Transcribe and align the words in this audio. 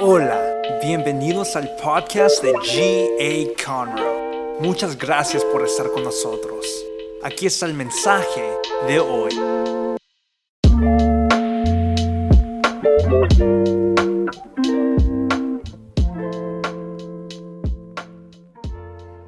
Hola, 0.00 0.62
bienvenidos 0.80 1.56
al 1.56 1.74
podcast 1.74 2.40
de 2.40 2.52
G.A. 2.52 3.64
Conroe. 3.66 4.60
Muchas 4.60 4.96
gracias 4.96 5.44
por 5.46 5.64
estar 5.64 5.90
con 5.90 6.04
nosotros. 6.04 6.64
Aquí 7.24 7.46
está 7.46 7.66
el 7.66 7.74
mensaje 7.74 8.56
de 8.86 9.00
hoy. 9.00 9.34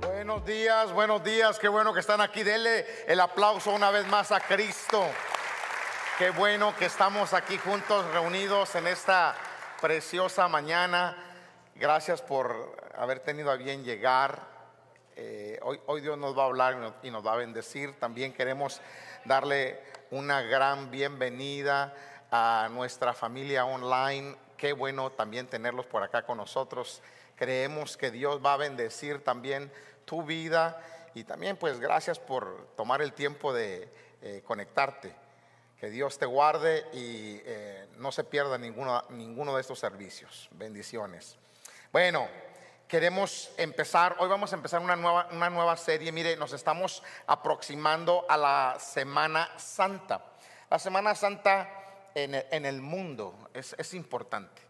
Buenos 0.00 0.46
días, 0.46 0.92
buenos 0.92 1.24
días, 1.24 1.58
qué 1.58 1.66
bueno 1.66 1.92
que 1.92 1.98
están 1.98 2.20
aquí. 2.20 2.44
Denle 2.44 2.86
el 3.08 3.18
aplauso 3.18 3.72
una 3.72 3.90
vez 3.90 4.06
más 4.06 4.30
a 4.30 4.38
Cristo. 4.38 5.04
Qué 6.16 6.30
bueno 6.30 6.76
que 6.76 6.84
estamos 6.84 7.34
aquí 7.34 7.58
juntos, 7.58 8.04
reunidos 8.12 8.76
en 8.76 8.86
esta 8.86 9.34
preciosa 9.80 10.46
mañana. 10.46 11.16
Gracias 11.74 12.20
por 12.20 12.76
haber 12.96 13.20
tenido 13.20 13.50
a 13.50 13.56
bien 13.56 13.82
llegar. 13.82 14.46
Eh, 15.16 15.58
hoy, 15.62 15.80
hoy 15.86 16.02
Dios 16.02 16.18
nos 16.18 16.36
va 16.36 16.42
a 16.42 16.46
hablar 16.46 16.94
y 17.02 17.10
nos 17.10 17.26
va 17.26 17.32
a 17.32 17.36
bendecir. 17.36 17.98
También 17.98 18.34
queremos 18.34 18.80
darle 19.24 19.80
una 20.10 20.42
gran 20.42 20.90
bienvenida 20.90 21.94
a 22.30 22.68
nuestra 22.70 23.14
familia 23.14 23.64
online. 23.64 24.36
Qué 24.58 24.74
bueno 24.74 25.10
también 25.10 25.46
tenerlos 25.46 25.86
por 25.86 26.02
acá 26.02 26.26
con 26.26 26.36
nosotros. 26.36 27.02
Creemos 27.36 27.96
que 27.96 28.10
Dios 28.10 28.44
va 28.44 28.54
a 28.54 28.58
bendecir 28.58 29.24
también 29.24 29.72
tu 30.04 30.22
vida 30.22 30.78
y 31.14 31.24
también 31.24 31.56
pues 31.56 31.80
gracias 31.80 32.18
por 32.18 32.66
tomar 32.76 33.00
el 33.00 33.14
tiempo 33.14 33.54
de 33.54 33.88
eh, 34.20 34.42
conectarte. 34.44 35.14
Que 35.80 35.88
Dios 35.88 36.18
te 36.18 36.26
guarde 36.26 36.84
y 36.92 37.40
eh, 37.42 37.88
no 37.96 38.12
se 38.12 38.22
pierda 38.22 38.58
ninguno, 38.58 39.02
ninguno 39.08 39.54
de 39.54 39.62
estos 39.62 39.78
servicios. 39.78 40.50
Bendiciones. 40.50 41.38
Bueno, 41.90 42.28
queremos 42.86 43.50
empezar, 43.56 44.14
hoy 44.18 44.28
vamos 44.28 44.52
a 44.52 44.56
empezar 44.56 44.82
una 44.82 44.94
nueva, 44.94 45.28
una 45.32 45.48
nueva 45.48 45.78
serie. 45.78 46.12
Mire, 46.12 46.36
nos 46.36 46.52
estamos 46.52 47.02
aproximando 47.26 48.26
a 48.28 48.36
la 48.36 48.76
Semana 48.78 49.48
Santa. 49.56 50.22
La 50.68 50.78
Semana 50.78 51.14
Santa 51.14 52.10
en 52.14 52.34
el, 52.34 52.46
en 52.50 52.66
el 52.66 52.82
mundo 52.82 53.48
es, 53.54 53.74
es, 53.78 53.94
importante. 53.94 54.60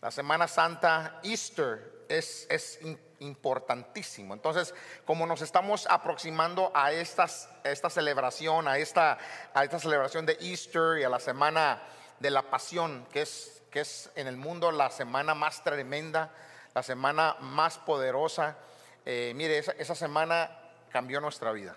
La 0.00 0.12
Semana 0.12 0.46
Santa, 0.46 1.18
Easter, 1.24 2.06
es, 2.08 2.46
es 2.48 2.78
importantísimo. 3.24 4.34
Entonces, 4.34 4.74
como 5.04 5.26
nos 5.26 5.42
estamos 5.42 5.86
aproximando 5.88 6.70
a 6.74 6.92
esta 6.92 7.90
celebración, 7.90 8.68
a 8.68 8.78
esta, 8.78 9.18
a 9.52 9.64
esta 9.64 9.78
celebración 9.78 10.26
de 10.26 10.36
Easter 10.40 10.98
y 11.00 11.04
a 11.04 11.08
la 11.08 11.20
semana 11.20 11.82
de 12.20 12.30
la 12.30 12.42
pasión, 12.50 13.06
que 13.12 13.22
es, 13.22 13.62
que 13.70 13.80
es 13.80 14.10
en 14.14 14.26
el 14.26 14.36
mundo 14.36 14.70
la 14.70 14.90
semana 14.90 15.34
más 15.34 15.64
tremenda, 15.64 16.32
la 16.74 16.82
semana 16.82 17.36
más 17.40 17.78
poderosa. 17.78 18.56
Eh, 19.04 19.32
mire, 19.34 19.58
esa, 19.58 19.72
esa 19.72 19.94
semana 19.94 20.50
cambió 20.90 21.20
nuestra 21.20 21.52
vida. 21.52 21.76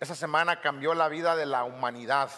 Esa 0.00 0.14
semana 0.14 0.60
cambió 0.60 0.94
la 0.94 1.08
vida 1.08 1.34
de 1.34 1.46
la 1.46 1.64
humanidad. 1.64 2.30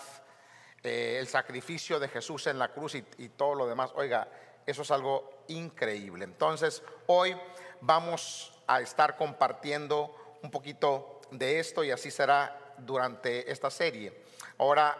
Eh, 0.82 1.18
el 1.20 1.28
sacrificio 1.28 1.98
de 2.00 2.08
Jesús 2.08 2.46
en 2.46 2.58
la 2.58 2.68
cruz 2.68 2.94
y 2.94 3.28
todo 3.30 3.54
lo 3.54 3.66
demás. 3.66 3.90
Oiga, 3.96 4.28
eso 4.66 4.82
es 4.82 4.90
algo 4.90 5.44
increíble. 5.48 6.24
Entonces, 6.24 6.82
hoy 7.06 7.36
vamos 7.80 8.52
a 8.66 8.80
estar 8.80 9.16
compartiendo 9.16 10.38
un 10.42 10.50
poquito 10.50 11.20
de 11.30 11.60
esto 11.60 11.84
y 11.84 11.90
así 11.90 12.10
será 12.10 12.74
durante 12.78 13.50
esta 13.50 13.70
serie. 13.70 14.24
Ahora, 14.58 14.96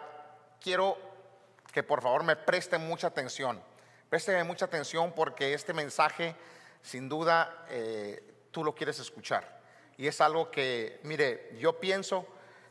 quiero 0.61 0.97
que 1.73 1.83
por 1.83 2.03
favor 2.03 2.25
me 2.25 2.37
presten 2.37 2.87
mucha 2.87 3.09
atención. 3.09 3.63
Présteme 4.09 4.45
mucha 4.45 4.65
atención 4.65 5.13
porque 5.13 5.55
este 5.55 5.73
mensaje, 5.73 6.35
sin 6.83 7.09
duda, 7.09 7.67
eh, 7.69 8.49
tú 8.51 8.65
lo 8.65 8.75
quieres 8.75 8.99
escuchar. 8.99 9.61
Y 9.97 10.07
es 10.07 10.21
algo 10.21 10.51
que, 10.51 11.01
mire, 11.05 11.57
yo 11.59 11.79
pienso 11.79 12.27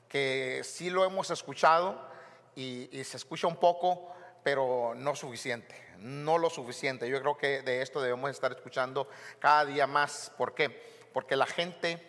que 0.07 0.61
sí 0.63 0.89
lo 0.89 1.05
hemos 1.05 1.29
escuchado 1.29 2.09
y, 2.55 2.89
y 2.91 3.03
se 3.03 3.17
escucha 3.17 3.47
un 3.47 3.57
poco, 3.57 4.13
pero 4.43 4.93
no 4.95 5.15
suficiente 5.15 5.88
no 5.99 6.37
lo 6.37 6.49
suficiente. 6.49 7.09
Yo 7.09 7.19
creo 7.21 7.37
que 7.37 7.61
de 7.61 7.81
esto 7.81 8.01
debemos 8.01 8.29
estar 8.31 8.51
escuchando 8.51 9.07
cada 9.39 9.65
día 9.65 9.87
más. 9.87 10.31
¿Por 10.37 10.53
qué? 10.53 10.69
Porque 11.13 11.35
la 11.35 11.45
gente 11.45 12.05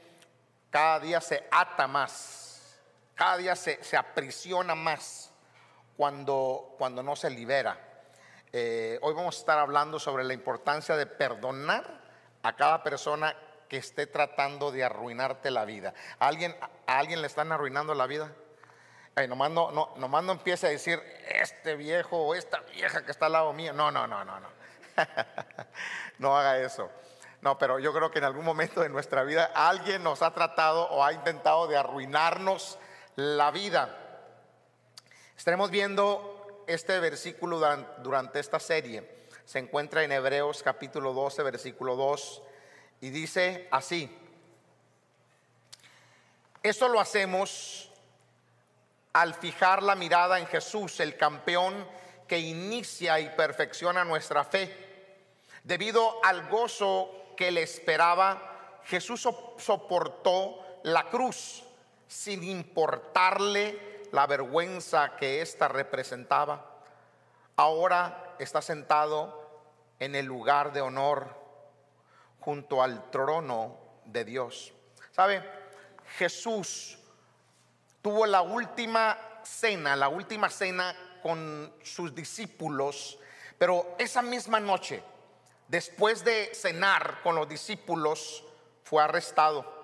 cada 0.70 1.00
día 1.00 1.20
se 1.20 1.46
ata 1.50 1.88
más, 1.88 2.78
cada 3.14 3.36
día 3.36 3.56
se, 3.56 3.82
se 3.82 3.96
aprisiona 3.96 4.74
más 4.74 5.32
cuando, 5.96 6.74
cuando 6.78 7.02
no 7.02 7.16
se 7.16 7.28
libera. 7.28 7.78
Eh, 8.52 8.98
hoy 9.02 9.14
vamos 9.14 9.36
a 9.36 9.40
estar 9.40 9.58
hablando 9.58 9.98
sobre 9.98 10.24
la 10.24 10.32
importancia 10.32 10.96
de 10.96 11.06
perdonar 11.06 12.00
a 12.42 12.56
cada 12.56 12.82
persona 12.82 13.36
que 13.68 13.76
esté 13.76 14.06
tratando 14.06 14.72
de 14.72 14.82
arruinarte 14.82 15.50
la 15.50 15.64
vida. 15.64 15.94
¿A 16.18 16.26
alguien, 16.26 16.56
a 16.86 16.98
alguien 16.98 17.20
le 17.20 17.26
están 17.26 17.52
arruinando 17.52 17.94
la 17.94 18.06
vida? 18.06 18.32
Ay, 19.14 19.26
nomás, 19.28 19.50
no, 19.50 19.70
no, 19.70 19.90
nomás 19.96 20.24
no 20.24 20.32
empiece 20.32 20.66
a 20.66 20.70
decir, 20.70 21.02
este 21.28 21.76
viejo 21.76 22.16
o 22.16 22.34
esta 22.34 22.60
vieja 22.60 23.04
que 23.04 23.10
está 23.10 23.26
al 23.26 23.32
lado 23.32 23.52
mío. 23.52 23.72
No, 23.72 23.90
no, 23.90 24.06
no, 24.06 24.24
no, 24.24 24.40
no. 24.40 24.48
no 26.18 26.36
haga 26.36 26.58
eso. 26.58 26.90
No, 27.42 27.58
pero 27.58 27.78
yo 27.78 27.92
creo 27.92 28.10
que 28.10 28.18
en 28.18 28.24
algún 28.24 28.44
momento 28.44 28.82
de 28.82 28.88
nuestra 28.88 29.24
vida 29.24 29.50
alguien 29.54 30.02
nos 30.02 30.22
ha 30.22 30.32
tratado 30.32 30.88
o 30.90 31.02
ha 31.02 31.12
intentado 31.12 31.66
de 31.66 31.76
arruinarnos 31.76 32.78
la 33.16 33.50
vida. 33.50 33.96
Estaremos 35.36 35.70
viendo 35.70 36.64
este 36.66 37.00
versículo 37.00 37.58
durante 38.02 38.40
esta 38.40 38.60
serie. 38.60 39.26
Se 39.44 39.58
encuentra 39.58 40.04
en 40.04 40.12
Hebreos 40.12 40.62
capítulo 40.62 41.12
12, 41.14 41.42
versículo 41.42 41.96
2, 41.96 42.42
y 43.00 43.10
dice 43.10 43.66
así, 43.70 44.16
eso 46.62 46.88
lo 46.88 47.00
hacemos 47.00 47.89
al 49.12 49.34
fijar 49.34 49.82
la 49.82 49.94
mirada 49.94 50.38
en 50.38 50.46
Jesús, 50.46 51.00
el 51.00 51.16
campeón 51.16 51.86
que 52.26 52.38
inicia 52.38 53.18
y 53.18 53.28
perfecciona 53.30 54.04
nuestra 54.04 54.44
fe. 54.44 55.16
Debido 55.64 56.24
al 56.24 56.48
gozo 56.48 57.34
que 57.36 57.50
le 57.50 57.62
esperaba, 57.62 58.80
Jesús 58.84 59.28
soportó 59.58 60.80
la 60.84 61.08
cruz 61.10 61.64
sin 62.06 62.42
importarle 62.44 64.00
la 64.12 64.26
vergüenza 64.26 65.16
que 65.16 65.42
ésta 65.42 65.68
representaba. 65.68 66.64
Ahora 67.56 68.34
está 68.38 68.62
sentado 68.62 69.40
en 69.98 70.14
el 70.14 70.26
lugar 70.26 70.72
de 70.72 70.80
honor 70.80 71.36
junto 72.40 72.82
al 72.82 73.10
trono 73.10 73.76
de 74.04 74.24
Dios. 74.24 74.72
¿Sabe? 75.12 75.42
Jesús 76.16 76.98
tuvo 78.02 78.26
la 78.26 78.42
última 78.42 79.18
cena, 79.42 79.96
la 79.96 80.08
última 80.08 80.50
cena 80.50 80.94
con 81.22 81.74
sus 81.82 82.14
discípulos, 82.14 83.18
pero 83.58 83.94
esa 83.98 84.22
misma 84.22 84.60
noche, 84.60 85.02
después 85.68 86.24
de 86.24 86.50
cenar 86.54 87.20
con 87.22 87.34
los 87.34 87.48
discípulos, 87.48 88.44
fue 88.84 89.02
arrestado. 89.02 89.78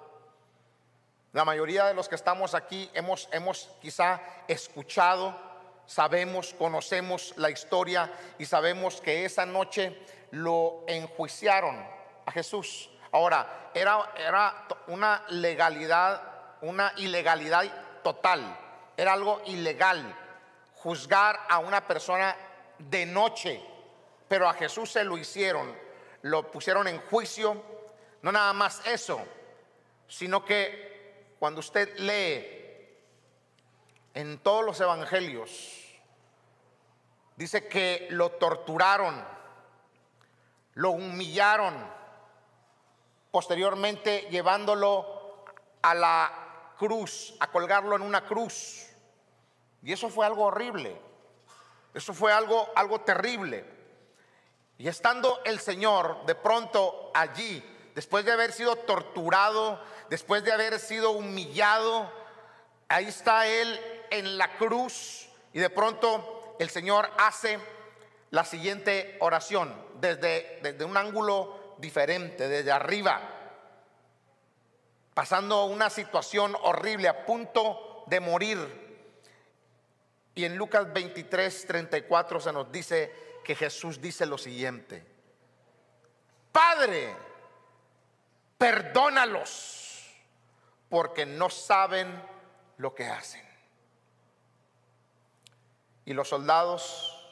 La 1.33 1.45
mayoría 1.45 1.85
de 1.85 1.95
los 1.95 2.09
que 2.09 2.15
estamos 2.15 2.55
aquí 2.55 2.91
hemos, 2.95 3.29
hemos 3.33 3.69
quizá 3.83 4.21
escuchado, 4.49 5.39
sabemos, 5.87 6.55
conocemos 6.55 7.35
la 7.37 7.51
historia 7.51 8.11
y 8.39 8.47
sabemos 8.47 9.01
que 9.01 9.25
esa 9.27 9.45
noche 9.45 10.01
lo 10.31 10.85
enjuiciaron 10.87 11.77
a 12.25 12.33
Jesús. 12.33 12.91
Ahora, 13.13 13.71
era, 13.75 14.13
era 14.17 14.67
una 14.89 15.23
legalidad, 15.29 16.23
una 16.63 16.93
ilegalidad 16.97 17.65
total, 18.07 18.57
era 18.97 19.15
algo 19.15 19.43
ilegal 19.47 20.17
juzgar 20.77 21.41
a 21.49 21.59
una 21.59 21.89
persona 21.89 22.37
de 22.79 23.05
noche, 23.05 23.61
pero 24.29 24.49
a 24.49 24.55
Jesús 24.55 24.93
se 24.93 25.03
lo 25.03 25.19
hicieron, 25.19 25.77
lo 26.23 26.49
pusieron 26.53 26.87
en 26.87 27.01
juicio, 27.01 27.61
no 28.23 28.31
nada 28.31 28.53
más 28.53 28.81
eso, 28.87 29.21
sino 30.07 30.45
que 30.45 31.35
cuando 31.41 31.59
usted 31.59 31.99
lee 31.99 32.47
en 34.15 34.39
todos 34.39 34.65
los 34.65 34.81
evangelios, 34.81 35.99
dice 37.35 37.67
que 37.67 38.07
lo 38.11 38.31
torturaron, 38.31 39.21
lo 40.75 40.93
humillaron, 40.93 41.75
posteriormente 43.33 44.29
llevándolo 44.31 45.45
a 45.83 45.93
la 45.93 46.46
cruz, 46.77 47.35
a 47.41 47.51
colgarlo 47.51 47.97
en 47.97 48.03
una 48.03 48.25
cruz. 48.25 48.87
Y 49.83 49.93
eso 49.93 50.09
fue 50.09 50.27
algo 50.27 50.45
horrible. 50.45 51.01
Eso 51.95 52.13
fue 52.13 52.33
algo, 52.33 52.69
algo 52.75 53.01
terrible. 53.01 53.65
Y 54.79 54.89
estando 54.89 55.41
el 55.45 55.59
Señor 55.59 56.27
de 56.27 56.35
pronto 56.35 57.11
allí, 57.15 57.65
después 57.95 58.25
de 58.25 58.33
haber 58.33 58.53
sido 58.53 58.77
torturado, 58.77 59.81
después 60.11 60.45
de 60.45 60.53
haber 60.53 60.79
sido 60.79 61.13
humillado, 61.13 62.13
ahí 62.89 63.07
está 63.07 63.47
Él 63.47 63.81
en 64.11 64.37
la 64.37 64.57
cruz 64.57 65.29
y 65.53 65.59
de 65.59 65.71
pronto 65.71 66.57
el 66.59 66.69
Señor 66.69 67.11
hace 67.17 67.59
la 68.31 68.45
siguiente 68.45 69.17
oración 69.21 69.75
desde, 69.95 70.61
desde 70.63 70.85
un 70.85 70.97
ángulo 70.97 71.75
diferente, 71.79 72.49
desde 72.49 72.71
arriba, 72.71 73.36
pasando 75.17 75.65
una 75.65 75.89
situación 75.89 76.55
horrible, 76.61 77.09
a 77.09 77.25
punto 77.25 78.05
de 78.07 78.21
morir. 78.21 78.59
Y 80.35 80.45
en 80.45 80.59
Lucas 80.59 80.93
23, 80.93 81.67
34 81.67 82.39
se 82.39 82.53
nos 82.53 82.71
dice 82.71 83.39
que 83.43 83.55
Jesús 83.55 83.99
dice 83.99 84.27
lo 84.27 84.37
siguiente, 84.37 85.07
Padre, 86.53 87.17
perdónalos, 88.59 90.05
porque 90.91 91.25
no 91.25 91.49
saben 91.49 92.23
lo 92.77 92.95
que 92.95 93.07
hacen. 93.07 93.49
Y 96.05 96.13
los 96.13 96.29
soldados 96.29 97.27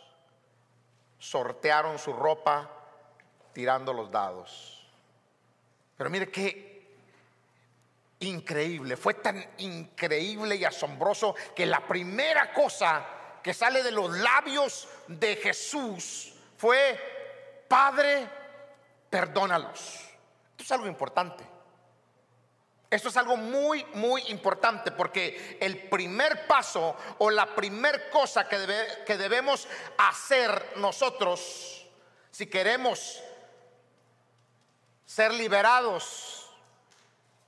sortearon 1.18 1.98
su 1.98 2.14
ropa 2.14 2.70
tirando 3.52 3.92
los 3.92 4.10
dados. 4.10 4.90
Pero 5.98 6.08
mire 6.08 6.30
qué 6.30 6.73
increíble, 8.24 8.96
fue 8.96 9.14
tan 9.14 9.44
increíble 9.58 10.56
y 10.56 10.64
asombroso 10.64 11.34
que 11.54 11.66
la 11.66 11.86
primera 11.86 12.52
cosa 12.52 13.06
que 13.42 13.54
sale 13.54 13.82
de 13.82 13.92
los 13.92 14.10
labios 14.18 14.88
de 15.06 15.36
Jesús 15.36 16.34
fue, 16.56 17.64
Padre, 17.68 18.26
perdónalos. 19.10 20.00
Esto 20.52 20.62
es 20.62 20.72
algo 20.72 20.86
importante. 20.86 21.44
Esto 22.90 23.08
es 23.08 23.16
algo 23.16 23.36
muy, 23.36 23.84
muy 23.94 24.22
importante 24.28 24.92
porque 24.92 25.58
el 25.60 25.88
primer 25.88 26.46
paso 26.46 26.96
o 27.18 27.30
la 27.30 27.54
primer 27.54 28.08
cosa 28.08 28.48
que, 28.48 28.56
que 29.04 29.16
debemos 29.16 29.68
hacer 29.98 30.74
nosotros, 30.76 31.86
si 32.30 32.46
queremos 32.46 33.20
ser 35.04 35.34
liberados, 35.34 36.33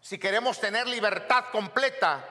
si 0.06 0.18
queremos 0.18 0.60
tener 0.60 0.86
libertad 0.86 1.46
completa, 1.50 2.24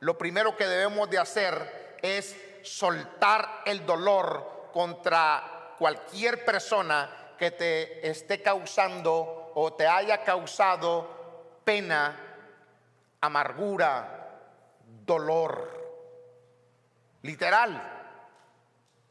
lo 0.00 0.16
primero 0.16 0.56
que 0.56 0.66
debemos 0.66 1.10
de 1.10 1.18
hacer 1.18 1.98
es 2.00 2.34
soltar 2.62 3.64
el 3.66 3.84
dolor 3.84 4.70
contra 4.72 5.74
cualquier 5.78 6.42
persona 6.46 7.34
que 7.38 7.50
te 7.50 8.08
esté 8.08 8.40
causando 8.40 9.52
o 9.54 9.74
te 9.74 9.86
haya 9.86 10.24
causado 10.24 11.60
pena 11.66 12.18
amargura, 13.20 14.40
dolor. 15.04 15.70
Literal. 17.20 18.06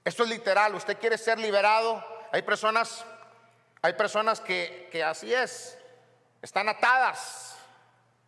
Esto 0.04 0.24
es 0.24 0.30
literal. 0.30 0.74
Usted 0.74 0.98
quiere 0.98 1.20
ser 1.20 1.38
liberado. 1.38 2.04
Hay 2.31 2.42
personas, 2.42 3.06
hay 3.84 3.94
personas 3.94 4.42
que, 4.42 4.90
que 4.92 5.04
así 5.04 5.31
es. 5.31 5.78
Están 6.42 6.68
atadas. 6.68 7.56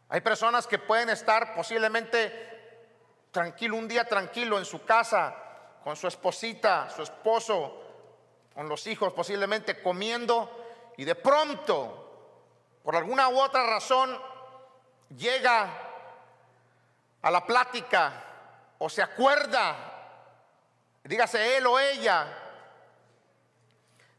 Hay 0.09 0.21
personas 0.21 0.65
que 0.65 0.79
pueden 0.79 1.09
estar 1.09 1.53
posiblemente 1.53 3.27
tranquilo, 3.31 3.77
un 3.77 3.87
día 3.87 4.05
tranquilo 4.05 4.57
en 4.57 4.65
su 4.65 4.83
casa, 4.83 5.35
con 5.83 5.95
su 5.95 6.07
esposita, 6.07 6.89
su 6.89 7.03
esposo, 7.03 7.83
con 8.55 8.67
los 8.67 8.87
hijos 8.87 9.13
posiblemente 9.13 9.81
comiendo 9.83 10.91
y 10.97 11.05
de 11.05 11.13
pronto, 11.13 12.79
por 12.83 12.95
alguna 12.95 13.29
u 13.29 13.39
otra 13.39 13.67
razón, 13.67 14.19
llega 15.15 15.69
a 17.21 17.31
la 17.31 17.45
plática 17.45 18.23
o 18.79 18.89
se 18.89 19.03
acuerda, 19.03 19.75
dígase 21.03 21.57
él 21.57 21.67
o 21.67 21.79
ella, 21.79 22.27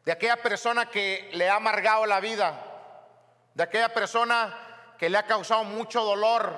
de 0.05 0.13
aquella 0.13 0.37
persona 0.37 0.89
que 0.89 1.31
le 1.33 1.51
ha 1.51 1.57
amargado 1.57 2.07
la 2.07 2.21
vida, 2.21 2.65
de 3.55 3.63
aquella 3.65 3.93
persona 3.93 4.70
que 5.01 5.09
le 5.09 5.17
ha 5.17 5.25
causado 5.25 5.65
mucho 5.65 6.05
dolor 6.05 6.55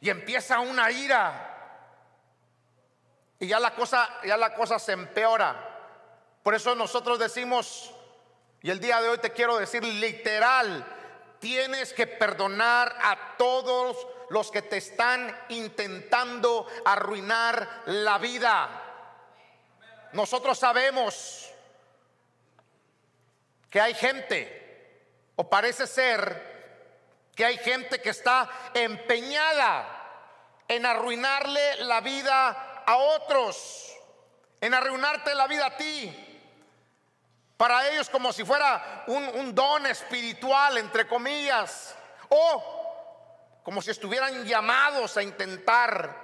y 0.00 0.10
empieza 0.10 0.58
una 0.58 0.90
ira 0.90 1.52
y 3.38 3.46
ya 3.46 3.60
la 3.60 3.76
cosa 3.76 4.10
ya 4.24 4.36
la 4.36 4.52
cosa 4.54 4.80
se 4.80 4.90
empeora. 4.90 5.54
Por 6.42 6.56
eso 6.56 6.74
nosotros 6.74 7.16
decimos 7.16 7.94
y 8.60 8.70
el 8.70 8.80
día 8.80 9.00
de 9.00 9.08
hoy 9.08 9.18
te 9.18 9.30
quiero 9.30 9.56
decir 9.56 9.84
literal, 9.84 10.84
tienes 11.38 11.92
que 11.92 12.08
perdonar 12.08 12.92
a 13.00 13.36
todos 13.38 14.04
los 14.30 14.50
que 14.50 14.62
te 14.62 14.78
están 14.78 15.32
intentando 15.50 16.66
arruinar 16.84 17.82
la 17.86 18.18
vida. 18.18 18.68
Nosotros 20.12 20.58
sabemos 20.58 21.52
que 23.70 23.80
hay 23.80 23.94
gente, 23.94 25.30
o 25.36 25.48
parece 25.48 25.86
ser 25.86 26.53
que 27.34 27.44
hay 27.44 27.58
gente 27.58 28.00
que 28.00 28.10
está 28.10 28.48
empeñada 28.74 29.94
en 30.68 30.86
arruinarle 30.86 31.76
la 31.84 32.00
vida 32.00 32.82
a 32.86 32.96
otros, 32.96 33.92
en 34.60 34.74
arruinarte 34.74 35.34
la 35.34 35.46
vida 35.46 35.66
a 35.66 35.76
ti. 35.76 36.20
Para 37.56 37.88
ellos 37.88 38.08
como 38.10 38.32
si 38.32 38.44
fuera 38.44 39.04
un, 39.06 39.54
don 39.54 39.86
espiritual, 39.86 40.78
entre 40.78 41.06
comillas, 41.06 41.94
o 42.28 43.60
como 43.62 43.80
si 43.80 43.90
estuvieran 43.90 44.44
llamados 44.44 45.16
a 45.16 45.22
intentar 45.22 46.22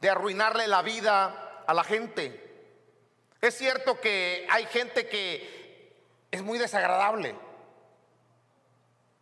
de 0.00 0.10
arruinarle 0.10 0.66
la 0.66 0.82
vida 0.82 1.62
a 1.66 1.74
la 1.74 1.84
gente. 1.84 2.44
Es 3.40 3.56
cierto 3.56 4.00
que 4.00 4.46
hay 4.50 4.66
gente 4.66 5.08
que 5.08 6.26
es 6.30 6.42
muy 6.42 6.58
desagradable. 6.58 7.36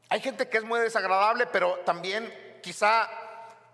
Hay 0.09 0.21
gente 0.21 0.49
que 0.49 0.59
es 0.59 0.65
muy 0.65 0.81
desagradable, 0.81 1.47
pero 1.47 1.79
también 1.85 2.33
quizá 2.63 3.09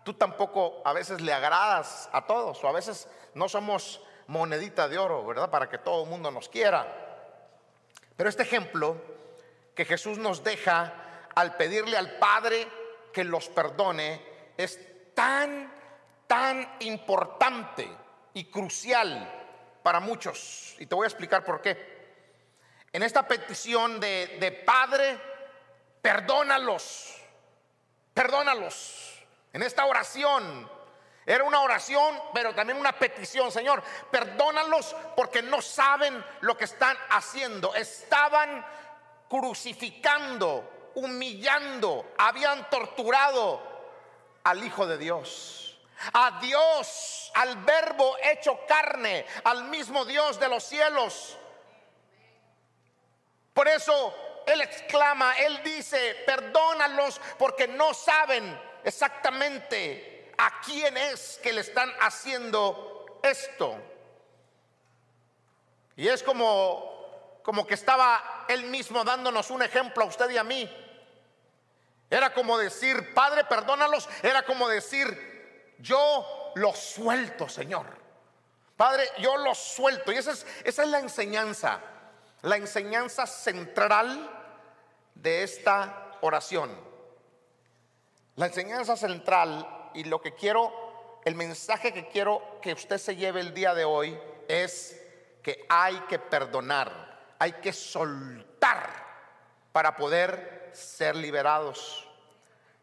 tú 0.02 0.14
tampoco 0.14 0.82
a 0.84 0.92
veces 0.92 1.20
le 1.20 1.32
agradas 1.32 2.08
a 2.12 2.26
todos, 2.26 2.62
o 2.64 2.68
a 2.68 2.72
veces 2.72 3.08
no 3.34 3.48
somos 3.48 4.00
monedita 4.26 4.88
de 4.88 4.98
oro, 4.98 5.26
¿verdad? 5.26 5.50
Para 5.50 5.68
que 5.68 5.78
todo 5.78 6.04
el 6.04 6.10
mundo 6.10 6.30
nos 6.30 6.48
quiera. 6.48 6.86
Pero 8.16 8.28
este 8.28 8.42
ejemplo 8.42 8.96
que 9.74 9.84
Jesús 9.84 10.18
nos 10.18 10.42
deja 10.42 10.92
al 11.34 11.56
pedirle 11.56 11.96
al 11.96 12.18
Padre 12.18 12.68
que 13.12 13.24
los 13.24 13.48
perdone 13.48 14.22
es 14.56 14.78
tan, 15.14 15.72
tan 16.26 16.76
importante 16.80 17.88
y 18.34 18.44
crucial 18.44 19.30
para 19.82 20.00
muchos. 20.00 20.76
Y 20.78 20.86
te 20.86 20.94
voy 20.94 21.04
a 21.04 21.08
explicar 21.08 21.44
por 21.44 21.60
qué. 21.60 21.92
En 22.92 23.02
esta 23.02 23.26
petición 23.26 24.00
de, 24.00 24.38
de 24.40 24.52
Padre, 24.52 25.18
perdónalos, 26.02 27.16
perdónalos. 28.12 29.24
En 29.52 29.62
esta 29.62 29.84
oración, 29.86 30.68
era 31.24 31.44
una 31.44 31.60
oración, 31.60 32.20
pero 32.34 32.54
también 32.54 32.78
una 32.78 32.92
petición. 32.92 33.52
Señor, 33.52 33.82
perdónalos 34.10 34.96
porque 35.14 35.40
no 35.42 35.62
saben 35.62 36.22
lo 36.40 36.56
que 36.56 36.64
están 36.64 36.96
haciendo. 37.10 37.74
Estaban 37.74 38.66
crucificando, 39.28 40.90
humillando, 40.96 42.12
habían 42.18 42.68
torturado 42.68 43.62
al 44.44 44.64
Hijo 44.64 44.86
de 44.86 44.98
Dios. 44.98 45.80
A 46.12 46.40
Dios, 46.40 47.30
al 47.34 47.56
verbo 47.58 48.16
hecho 48.24 48.58
carne, 48.66 49.24
al 49.44 49.64
mismo 49.64 50.04
Dios 50.04 50.40
de 50.40 50.48
los 50.48 50.64
cielos. 50.64 51.38
Por 53.54 53.68
eso 53.68 54.12
Él 54.46 54.60
exclama, 54.60 55.36
Él 55.38 55.62
dice, 55.62 56.22
perdónalos 56.26 57.20
porque 57.38 57.68
no 57.68 57.94
saben 57.94 58.58
exactamente 58.84 60.32
a 60.38 60.60
quién 60.60 60.96
es 60.96 61.38
que 61.42 61.52
le 61.52 61.60
están 61.60 61.92
haciendo 62.00 63.20
esto. 63.22 63.76
Y 65.96 66.08
es 66.08 66.22
como, 66.22 67.40
como 67.42 67.66
que 67.66 67.74
estaba 67.74 68.44
él 68.48 68.64
mismo 68.64 69.04
dándonos 69.04 69.50
un 69.50 69.62
ejemplo 69.62 70.04
a 70.04 70.06
usted 70.06 70.30
y 70.30 70.38
a 70.38 70.44
mí. 70.44 70.70
Era 72.10 72.34
como 72.34 72.58
decir, 72.58 73.14
Padre, 73.14 73.44
perdónalos. 73.44 74.08
Era 74.22 74.42
como 74.42 74.68
decir, 74.68 75.76
yo 75.78 76.52
los 76.56 76.78
suelto, 76.78 77.48
Señor. 77.48 77.86
Padre, 78.76 79.08
yo 79.18 79.36
los 79.38 79.58
suelto. 79.58 80.12
Y 80.12 80.16
esa 80.16 80.32
es, 80.32 80.46
esa 80.64 80.82
es 80.82 80.88
la 80.88 80.98
enseñanza, 80.98 81.80
la 82.42 82.56
enseñanza 82.56 83.26
central 83.26 84.30
de 85.14 85.42
esta 85.42 86.18
oración. 86.20 86.76
La 88.36 88.46
enseñanza 88.46 88.96
central 88.96 89.90
y 89.94 90.04
lo 90.04 90.20
que 90.20 90.34
quiero, 90.34 91.20
el 91.24 91.36
mensaje 91.36 91.92
que 91.92 92.08
quiero 92.08 92.58
que 92.60 92.72
usted 92.72 92.98
se 92.98 93.14
lleve 93.14 93.40
el 93.40 93.54
día 93.54 93.74
de 93.74 93.84
hoy 93.84 94.18
es 94.48 95.00
que 95.42 95.64
hay 95.68 95.98
que 96.08 96.18
perdonar, 96.18 97.34
hay 97.38 97.52
que 97.54 97.72
soltar 97.72 98.90
para 99.70 99.96
poder 99.96 100.70
ser 100.72 101.14
liberados. 101.14 102.08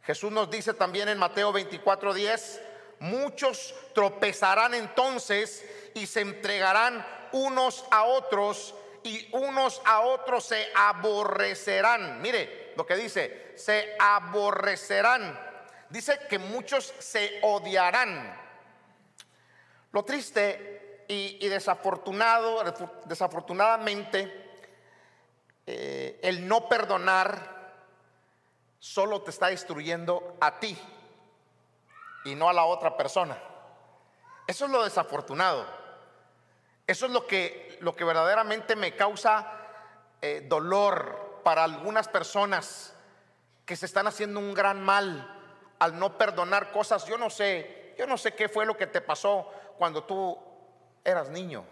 Jesús 0.03 0.31
nos 0.31 0.49
dice 0.49 0.73
también 0.73 1.09
en 1.09 1.17
Mateo 1.17 1.51
24:10, 1.51 2.61
muchos 2.99 3.75
tropezarán 3.93 4.73
entonces 4.73 5.65
y 5.93 6.05
se 6.05 6.21
entregarán 6.21 7.05
unos 7.31 7.85
a 7.91 8.03
otros 8.03 8.73
y 9.09 9.27
unos 9.31 9.81
a 9.85 10.01
otros 10.01 10.45
se 10.45 10.67
aborrecerán. 10.75 12.21
Mire 12.21 12.73
lo 12.75 12.85
que 12.85 12.95
dice, 12.95 13.53
se 13.55 13.95
aborrecerán. 13.99 15.37
Dice 15.89 16.19
que 16.29 16.37
muchos 16.37 16.93
se 16.99 17.39
odiarán. 17.41 18.39
Lo 19.91 20.05
triste 20.05 21.05
y, 21.07 21.47
desafortunado, 21.47 22.63
desafortunadamente, 23.05 24.61
eh, 25.65 26.19
el 26.21 26.47
no 26.47 26.69
perdonar 26.69 27.73
solo 28.77 29.23
te 29.23 29.31
está 29.31 29.47
destruyendo 29.47 30.37
a 30.39 30.59
ti 30.59 30.77
y 32.25 32.35
no 32.35 32.47
a 32.47 32.53
la 32.53 32.65
otra 32.65 32.95
persona. 32.95 33.41
Eso 34.45 34.65
es 34.65 34.71
lo 34.71 34.83
desafortunado. 34.83 35.78
Eso 36.89 37.05
es 37.05 37.11
lo 37.11 37.27
que, 37.27 37.77
lo 37.81 37.95
que 37.95 38.03
verdaderamente 38.03 38.75
me 38.75 38.95
causa 38.95 39.51
eh, 40.21 40.45
dolor 40.49 41.41
para 41.43 41.63
algunas 41.63 42.07
personas 42.07 42.95
que 43.65 43.75
se 43.75 43.85
están 43.85 44.07
haciendo 44.07 44.39
un 44.39 44.53
gran 44.53 44.81
mal 44.81 45.35
al 45.77 45.99
no 45.99 46.17
perdonar 46.17 46.71
cosas. 46.71 47.05
Yo 47.05 47.17
no 47.17 47.29
sé, 47.29 47.93
yo 47.97 48.07
no 48.07 48.17
sé 48.17 48.33
qué 48.33 48.49
fue 48.49 48.65
lo 48.65 48.75
que 48.75 48.87
te 48.87 49.01
pasó 49.01 49.47
cuando 49.77 50.03
tú 50.03 50.35
eras 51.03 51.29
niño. 51.29 51.63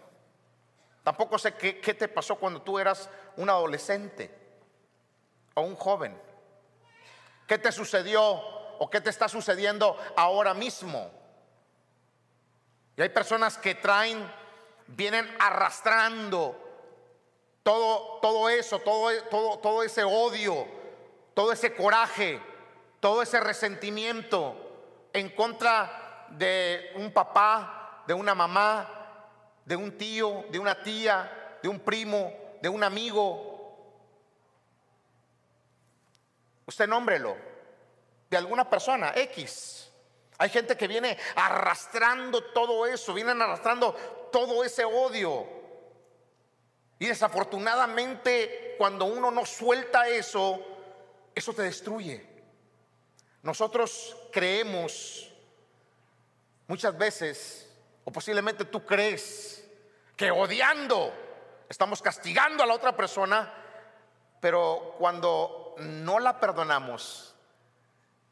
Tampoco 1.02 1.36
sé 1.38 1.54
qué, 1.54 1.80
qué 1.80 1.94
te 1.94 2.06
pasó 2.06 2.36
cuando 2.36 2.62
tú 2.62 2.78
eras 2.78 3.10
un 3.36 3.50
adolescente 3.50 4.30
o 5.54 5.62
un 5.62 5.74
joven. 5.74 6.16
¿Qué 7.48 7.58
te 7.58 7.72
sucedió 7.72 8.40
o 8.78 8.88
qué 8.88 9.00
te 9.00 9.10
está 9.10 9.28
sucediendo 9.28 9.96
ahora 10.16 10.54
mismo. 10.54 11.10
Y 12.96 13.02
hay 13.02 13.08
personas 13.08 13.58
que 13.58 13.74
traen, 13.74 14.32
vienen 14.88 15.28
arrastrando 15.38 16.56
todo, 17.62 18.18
todo 18.20 18.48
eso, 18.48 18.78
todo, 18.80 19.10
todo, 19.24 19.58
todo 19.58 19.82
ese 19.82 20.02
odio, 20.04 20.66
todo 21.34 21.52
ese 21.52 21.74
coraje, 21.74 22.40
todo 23.00 23.22
ese 23.22 23.38
resentimiento 23.40 24.56
en 25.12 25.28
contra 25.30 26.26
de 26.30 26.92
un 26.96 27.12
papá, 27.12 28.02
de 28.06 28.14
una 28.14 28.34
mamá, 28.34 28.88
de 29.64 29.76
un 29.76 29.96
tío, 29.96 30.44
de 30.50 30.58
una 30.58 30.82
tía, 30.82 31.58
de 31.62 31.68
un 31.68 31.80
primo, 31.80 32.32
de 32.62 32.68
un 32.68 32.82
amigo. 32.82 33.44
Usted 36.66 36.86
nómbrelo 36.86 37.36
de 38.30 38.36
alguna 38.36 38.68
persona, 38.68 39.12
X. 39.14 39.87
Hay 40.38 40.48
gente 40.50 40.76
que 40.76 40.86
viene 40.86 41.18
arrastrando 41.34 42.42
todo 42.52 42.86
eso, 42.86 43.12
vienen 43.12 43.42
arrastrando 43.42 43.92
todo 44.32 44.64
ese 44.64 44.84
odio. 44.84 45.46
Y 47.00 47.06
desafortunadamente 47.06 48.76
cuando 48.78 49.04
uno 49.04 49.30
no 49.30 49.44
suelta 49.44 50.08
eso, 50.08 50.64
eso 51.34 51.52
te 51.52 51.62
destruye. 51.62 52.24
Nosotros 53.42 54.16
creemos 54.32 55.32
muchas 56.68 56.96
veces, 56.96 57.68
o 58.04 58.12
posiblemente 58.12 58.64
tú 58.64 58.84
crees, 58.84 59.64
que 60.16 60.30
odiando 60.30 61.12
estamos 61.68 62.02
castigando 62.02 62.62
a 62.62 62.66
la 62.66 62.74
otra 62.74 62.96
persona, 62.96 63.52
pero 64.40 64.94
cuando 64.98 65.74
no 65.78 66.18
la 66.18 66.40
perdonamos, 66.40 67.34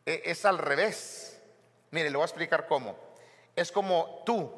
e, 0.05 0.23
es 0.25 0.45
al 0.45 0.59
revés. 0.59 1.36
Mire, 1.91 2.11
le 2.11 2.17
voy 2.17 2.23
a 2.23 2.27
explicar 2.27 2.67
cómo. 2.67 2.97
Es 3.55 3.73
como 3.73 4.23
tú 4.27 4.53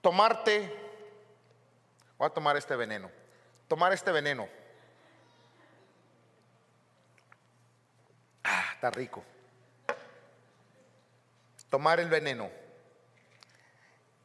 tomarte, 0.00 0.74
voy 2.18 2.26
a 2.26 2.30
tomar 2.30 2.56
este 2.56 2.76
veneno, 2.76 3.10
tomar 3.68 3.92
este 3.92 4.10
veneno. 4.10 4.48
Ah, 8.44 8.70
está 8.74 8.90
rico. 8.90 9.22
Tomar 11.70 12.00
el 12.00 12.10
veneno 12.10 12.50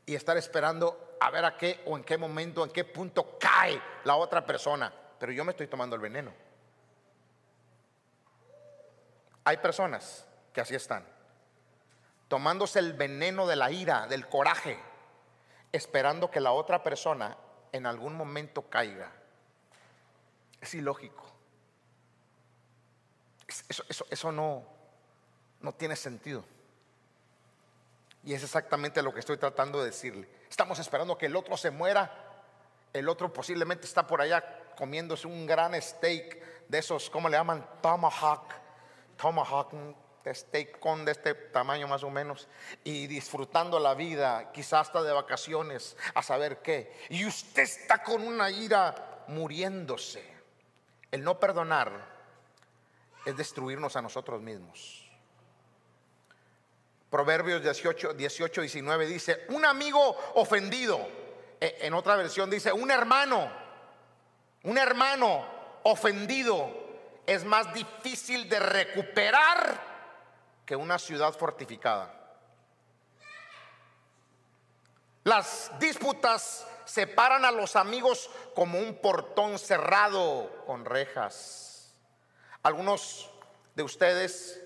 y 0.06 0.16
estar 0.16 0.36
esperando 0.36 1.16
a 1.20 1.30
ver 1.30 1.46
a 1.46 1.56
qué 1.56 1.82
o 1.86 1.96
en 1.96 2.04
qué 2.04 2.18
momento, 2.18 2.64
en 2.64 2.72
qué 2.72 2.84
punto 2.84 3.38
cae 3.40 3.82
la 4.04 4.16
otra 4.16 4.46
persona. 4.46 4.92
Pero 5.20 5.32
yo 5.32 5.46
me 5.46 5.52
estoy 5.52 5.68
tomando 5.68 5.96
el 5.96 6.02
veneno. 6.02 6.47
Hay 9.48 9.56
personas 9.56 10.26
que 10.52 10.60
así 10.60 10.76
están, 10.76 11.08
tomándose 12.28 12.80
el 12.80 12.92
veneno 12.92 13.48
de 13.48 13.56
la 13.56 13.72
ira, 13.72 14.06
del 14.06 14.28
coraje, 14.28 14.78
esperando 15.72 16.30
que 16.30 16.42
la 16.42 16.52
otra 16.52 16.84
persona 16.84 17.38
en 17.72 17.86
algún 17.86 18.14
momento 18.14 18.64
caiga. 18.64 19.10
Es 20.60 20.74
ilógico. 20.74 21.24
Eso, 23.70 24.06
eso, 24.10 24.32
no, 24.34 24.66
no 25.62 25.74
tiene 25.76 25.96
sentido. 25.96 26.44
Y 28.26 28.34
es 28.34 28.44
exactamente 28.44 29.02
lo 29.02 29.14
que 29.14 29.22
estoy 29.22 29.38
tratando 29.38 29.80
de 29.80 29.86
decirle. 29.86 30.28
Estamos 30.50 30.78
esperando 30.80 31.18
que 31.18 31.28
el 31.28 31.38
otro 31.38 31.56
se 31.56 31.72
muera. 31.72 32.12
El 32.92 33.08
otro 33.08 33.32
posiblemente 33.32 33.86
está 33.86 34.06
por 34.06 34.20
allá 34.20 34.74
comiéndose 34.76 35.26
un 35.26 35.46
gran 35.46 35.82
steak 35.82 36.68
de 36.68 36.80
esos, 36.80 37.10
¿cómo 37.10 37.30
le 37.30 37.38
llaman? 37.38 37.66
Tomahawk 37.82 38.67
tomahawk, 39.18 39.74
de 40.24 40.36
steak 40.36 40.80
con 40.80 41.06
de 41.06 41.14
este 41.14 41.34
tamaño 41.34 41.88
más 41.88 42.04
o 42.04 42.10
menos, 42.10 42.48
y 42.84 43.08
disfrutando 43.08 43.80
la 43.80 43.94
vida, 43.94 44.52
quizás 44.52 44.88
hasta 44.88 45.02
de 45.04 45.12
vacaciones, 45.12 45.98
a 46.14 46.22
saber 46.22 46.62
qué. 46.62 46.94
Y 47.10 47.26
usted 47.26 47.64
está 47.64 48.04
con 48.04 48.22
una 48.22 48.50
ira 48.50 49.24
muriéndose. 49.28 50.24
El 51.12 51.24
no 51.24 51.40
perdonar 51.40 51.92
es 53.26 53.36
destruirnos 53.36 53.96
a 53.96 54.02
nosotros 54.02 54.42
mismos. 54.42 55.04
Proverbios 57.10 57.62
18, 57.64 58.14
18, 58.14 58.62
19 58.62 59.06
dice, 59.06 59.46
un 59.50 59.66
amigo 59.66 60.18
ofendido, 60.36 61.00
e, 61.60 61.78
en 61.82 61.94
otra 61.94 62.18
versión 62.18 62.50
dice, 62.50 62.74
un 62.74 62.92
hermano, 62.92 63.50
un 64.64 64.78
hermano 64.78 65.46
ofendido 65.84 66.87
es 67.28 67.44
más 67.44 67.72
difícil 67.74 68.48
de 68.48 68.58
recuperar 68.58 69.80
que 70.66 70.76
una 70.76 70.98
ciudad 70.98 71.34
fortificada. 71.34 72.14
Las 75.26 75.72
disputas 75.78 76.66
separan 76.86 77.44
a 77.44 77.52
los 77.52 77.76
amigos 77.76 78.30
como 78.56 78.80
un 78.80 78.96
portón 78.96 79.60
cerrado 79.60 80.64
con 80.66 80.86
rejas. 80.86 81.94
Algunos 82.64 83.30
de 83.76 83.84
ustedes 83.84 84.64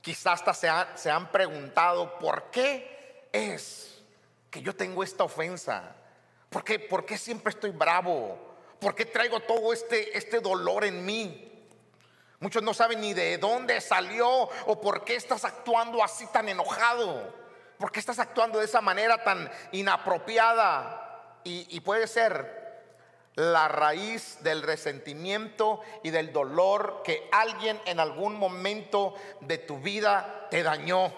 quizás 0.00 0.40
hasta 0.40 0.54
se, 0.54 0.68
se 0.94 1.10
han 1.10 1.30
preguntado 1.30 2.18
por 2.18 2.50
qué 2.50 3.28
es 3.30 4.02
que 4.50 4.62
yo 4.62 4.74
tengo 4.74 5.02
esta 5.02 5.24
ofensa. 5.24 5.94
¿Por 6.48 6.64
qué, 6.64 6.78
¿Por 6.78 7.04
qué 7.04 7.18
siempre 7.18 7.50
estoy 7.50 7.72
bravo? 7.72 8.56
¿Por 8.80 8.94
qué 8.94 9.04
traigo 9.04 9.40
todo 9.40 9.72
este, 9.74 10.16
este 10.16 10.40
dolor 10.40 10.84
en 10.84 11.04
mí? 11.04 11.53
Muchos 12.44 12.62
no 12.62 12.74
saben 12.74 13.00
ni 13.00 13.14
de 13.14 13.38
dónde 13.38 13.80
salió 13.80 14.28
o 14.66 14.78
por 14.78 15.02
qué 15.02 15.16
estás 15.16 15.46
actuando 15.46 16.04
así 16.04 16.26
tan 16.26 16.46
enojado. 16.46 17.34
¿Por 17.78 17.90
qué 17.90 17.98
estás 17.98 18.18
actuando 18.18 18.58
de 18.58 18.66
esa 18.66 18.82
manera 18.82 19.24
tan 19.24 19.50
inapropiada? 19.72 21.40
Y, 21.42 21.80
puede 21.80 22.06
ser 22.06 22.82
la 23.34 23.68
raíz 23.68 24.42
del 24.42 24.60
resentimiento 24.60 25.80
y 26.02 26.10
del 26.10 26.34
dolor 26.34 27.00
que 27.02 27.30
alguien 27.32 27.80
en 27.86 27.98
algún 27.98 28.38
momento 28.38 29.14
de 29.40 29.56
tu 29.56 29.78
vida 29.78 30.46
te 30.50 30.62
dañó, 30.62 31.14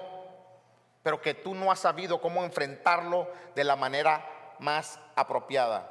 pero 1.02 1.20
que 1.20 1.34
tú 1.34 1.56
no 1.56 1.72
has 1.72 1.80
sabido 1.80 2.20
cómo 2.20 2.44
enfrentarlo 2.44 3.28
de 3.56 3.64
la 3.64 3.74
manera 3.74 4.54
más 4.60 5.00
apropiada. 5.16 5.90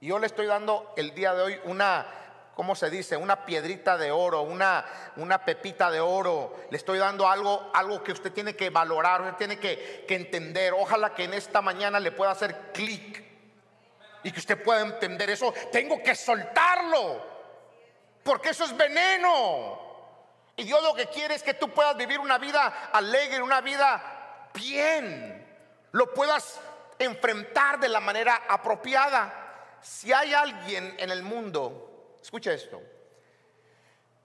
Y 0.00 0.08
yo 0.08 0.18
le 0.18 0.26
estoy 0.26 0.46
dando 0.46 0.92
el 0.96 1.14
día 1.14 1.34
de 1.34 1.42
hoy 1.42 1.60
una 1.66 2.25
¿cómo 2.56 2.74
se 2.74 2.88
dice? 2.88 3.18
Una 3.18 3.44
piedrita 3.44 3.98
de 3.98 4.10
oro, 4.10 4.40
una, 4.40 4.84
una 5.16 5.44
pepita 5.44 5.90
de 5.90 6.00
oro. 6.00 6.56
Le 6.70 6.78
estoy 6.78 6.98
dando 6.98 7.28
algo, 7.28 7.70
algo 7.74 8.02
que 8.02 8.12
usted 8.12 8.32
tiene 8.32 8.56
que 8.56 8.70
valorar, 8.70 9.20
usted 9.20 9.36
tiene 9.36 9.58
que, 9.58 10.06
que 10.08 10.14
entender. 10.14 10.72
Ojalá 10.72 11.14
que 11.14 11.24
en 11.24 11.34
esta 11.34 11.60
mañana 11.60 12.00
le 12.00 12.12
pueda 12.12 12.30
hacer 12.30 12.72
clic 12.72 13.22
y 14.22 14.32
que 14.32 14.40
usted 14.40 14.60
pueda 14.62 14.80
entender 14.80 15.28
eso. 15.28 15.52
Tengo 15.70 16.02
que 16.02 16.14
soltarlo, 16.14 17.22
porque 18.24 18.48
eso 18.48 18.64
es 18.64 18.74
veneno. 18.74 19.84
Y 20.56 20.64
Dios 20.64 20.82
lo 20.82 20.94
que 20.94 21.08
quiere 21.08 21.34
es 21.34 21.42
que 21.42 21.52
tú 21.52 21.68
puedas 21.68 21.94
vivir 21.94 22.18
una 22.18 22.38
vida 22.38 22.88
alegre, 22.90 23.42
una 23.42 23.60
vida 23.60 24.48
bien. 24.54 25.46
Lo 25.92 26.14
puedas 26.14 26.58
enfrentar 26.98 27.78
de 27.78 27.90
la 27.90 28.00
manera 28.00 28.44
apropiada. 28.48 29.78
Si 29.82 30.10
hay 30.10 30.32
alguien 30.32 30.96
en 30.98 31.10
el 31.10 31.22
mundo 31.22 31.85
Escucha 32.26 32.52
esto. 32.52 32.82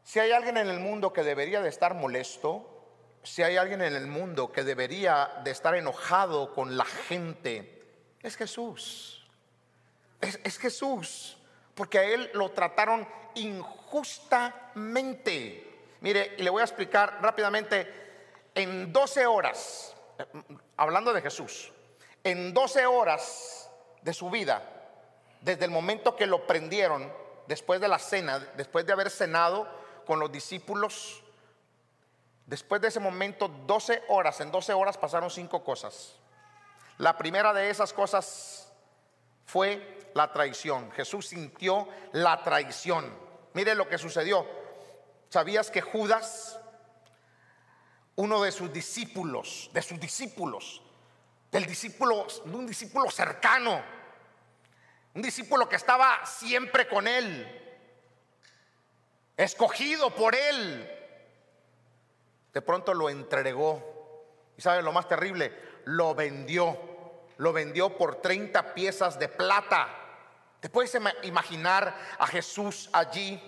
Si 0.04 0.20
hay 0.20 0.32
alguien 0.32 0.58
en 0.58 0.68
el 0.68 0.80
mundo 0.80 1.14
que 1.14 1.22
debería 1.22 1.62
de 1.62 1.70
estar 1.70 1.94
molesto, 1.94 2.68
si 3.22 3.44
hay 3.44 3.58
alguien 3.58 3.84
en 3.84 3.96
el 3.96 4.08
mundo 4.08 4.52
que 4.52 4.64
debería 4.64 5.42
de 5.44 5.52
estar 5.52 5.76
enojado 5.76 6.56
con 6.56 6.78
la 6.78 6.86
gente, 6.86 7.80
es 8.24 8.36
Jesús. 8.36 9.30
Es, 10.20 10.40
es 10.44 10.58
Jesús. 10.58 11.38
Porque 11.76 12.00
a 12.00 12.04
él 12.06 12.32
lo 12.34 12.50
trataron 12.50 13.08
injustamente. 13.36 15.94
Mire, 16.00 16.34
y 16.40 16.42
le 16.42 16.50
voy 16.50 16.62
a 16.62 16.66
explicar 16.66 17.20
rápidamente. 17.22 17.88
En 18.56 18.92
12 18.92 19.28
horas, 19.28 19.96
hablando 20.76 21.14
de 21.14 21.22
Jesús, 21.22 21.72
en 22.24 22.52
12 22.52 22.84
horas 22.88 23.70
de 24.02 24.12
su 24.12 24.32
vida, 24.32 24.64
desde 25.42 25.66
el 25.66 25.72
momento 25.72 26.16
que 26.16 26.26
lo 26.26 26.48
prendieron, 26.48 27.21
después 27.48 27.82
de 27.82 27.88
la 27.88 28.00
cena, 28.00 28.40
después 28.56 28.86
de 28.86 28.94
haber 28.94 29.10
cenado 29.10 29.68
con 30.06 30.20
los 30.20 30.32
discípulos, 30.32 31.24
después 32.46 32.82
de 32.82 32.90
ese 32.90 33.00
momento, 33.00 33.48
12 33.48 34.04
horas, 34.10 34.40
en 34.42 34.52
12 34.52 34.74
horas 34.74 34.98
pasaron 34.98 35.30
cinco 35.30 35.64
cosas. 35.64 36.16
La 36.98 37.18
primera 37.18 37.54
de 37.54 37.70
esas 37.70 37.94
cosas 37.94 38.72
fue 39.46 40.12
la 40.14 40.32
traición. 40.32 40.92
Jesús 40.92 41.28
sintió 41.28 41.88
la 42.14 42.44
traición. 42.44 43.12
Mire 43.54 43.76
lo 43.76 43.88
que 43.88 43.98
sucedió. 43.98 44.46
¿Sabías 45.30 45.72
que 45.72 45.82
Judas, 45.82 46.60
uno 48.16 48.42
de 48.42 48.52
sus 48.52 48.72
discípulos, 48.72 49.70
de 49.74 49.82
sus 49.82 50.00
discípulos, 50.00 50.82
del 51.52 51.66
discípulo, 51.66 52.28
de 52.46 52.56
un 52.56 52.68
discípulo 52.68 53.10
cercano, 53.10 53.82
un 55.14 55.22
discípulo 55.22 55.68
que 55.68 55.76
estaba 55.76 56.26
siempre 56.26 56.88
con 56.88 57.08
él, 57.08 57.46
escogido 59.36 60.16
por 60.16 60.36
él, 60.36 60.90
de 62.54 62.62
pronto 62.62 62.94
lo 62.94 63.10
entregó. 63.10 63.92
¿Y 64.58 64.62
sabe 64.62 64.82
lo 64.82 64.92
más 64.92 65.08
terrible? 65.08 65.54
Lo 65.86 66.16
vendió. 66.16 66.78
Lo 67.38 67.54
vendió 67.54 67.98
por 67.98 68.22
30 68.22 68.74
piezas 68.74 69.18
de 69.18 69.28
plata. 69.28 69.90
¿Te 70.60 70.70
puedes 70.70 70.96
imaginar 71.24 71.98
a 72.20 72.28
Jesús 72.28 72.90
allí? 72.94 73.42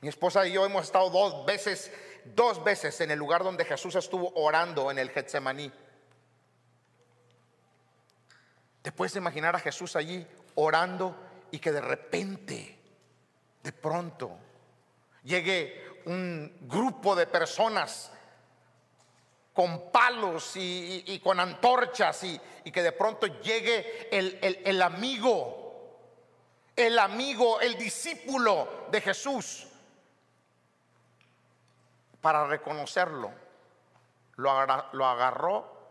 Mi 0.00 0.08
esposa 0.08 0.46
y 0.46 0.52
yo 0.52 0.64
hemos 0.64 0.84
estado 0.84 1.10
dos 1.10 1.44
veces, 1.46 1.90
dos 2.24 2.62
veces 2.62 3.00
en 3.00 3.10
el 3.10 3.18
lugar 3.18 3.42
donde 3.42 3.64
Jesús 3.64 3.94
estuvo 3.94 4.30
orando 4.36 4.90
en 4.90 4.98
el 4.98 5.10
Getsemaní. 5.10 5.72
¿Te 8.82 8.92
puedes 8.92 9.16
imaginar 9.16 9.56
a 9.56 9.58
Jesús 9.58 9.96
allí 9.96 10.24
orando 10.56 11.16
y 11.50 11.58
que 11.58 11.72
de 11.72 11.80
repente, 11.80 12.78
de 13.62 13.72
pronto, 13.72 14.36
llegue 15.22 16.02
un 16.06 16.58
grupo 16.62 17.16
de 17.16 17.26
personas 17.26 18.12
con 19.52 19.90
palos 19.90 20.52
y, 20.56 21.20
con 21.24 21.40
antorchas 21.40 22.24
y, 22.24 22.40
que 22.70 22.82
de 22.82 22.92
pronto 22.92 23.26
llegue 23.26 24.08
el 24.10 24.82
amigo, 24.82 25.66
el 26.76 26.98
amigo, 26.98 27.60
el 27.60 27.78
discípulo 27.78 28.86
de 28.90 29.00
Jesús 29.00 29.66
para 32.26 32.44
reconocerlo. 32.44 33.30
Lo 34.34 34.50
agarró, 34.50 35.90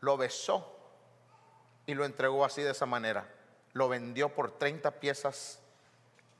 lo, 0.00 0.16
besó 0.16 0.76
y 1.86 1.94
lo 1.94 2.04
entregó 2.04 2.44
así 2.44 2.60
de 2.60 2.72
esa 2.72 2.86
manera. 2.86 3.32
Lo 3.76 3.88
vendió 3.88 4.34
por 4.34 4.52
30 4.52 4.90
piezas 4.92 5.60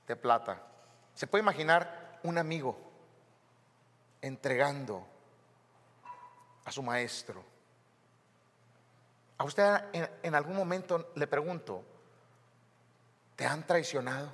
de 0.06 0.16
plata. 0.16 0.62
¿Se 1.14 1.26
puede 1.26 1.42
imaginar 1.42 2.18
un 2.22 2.38
amigo 2.38 2.76
entregando 4.22 5.06
a 6.64 6.72
su 6.72 6.82
maestro. 6.82 7.44
A 9.38 9.44
usted 9.44 9.84
en, 10.22 10.34
algún 10.34 10.56
momento 10.56 11.12
le 11.14 11.26
pregunto, 11.26 11.84
¿te 13.36 13.46
han 13.46 13.66
traicionado? 13.66 14.32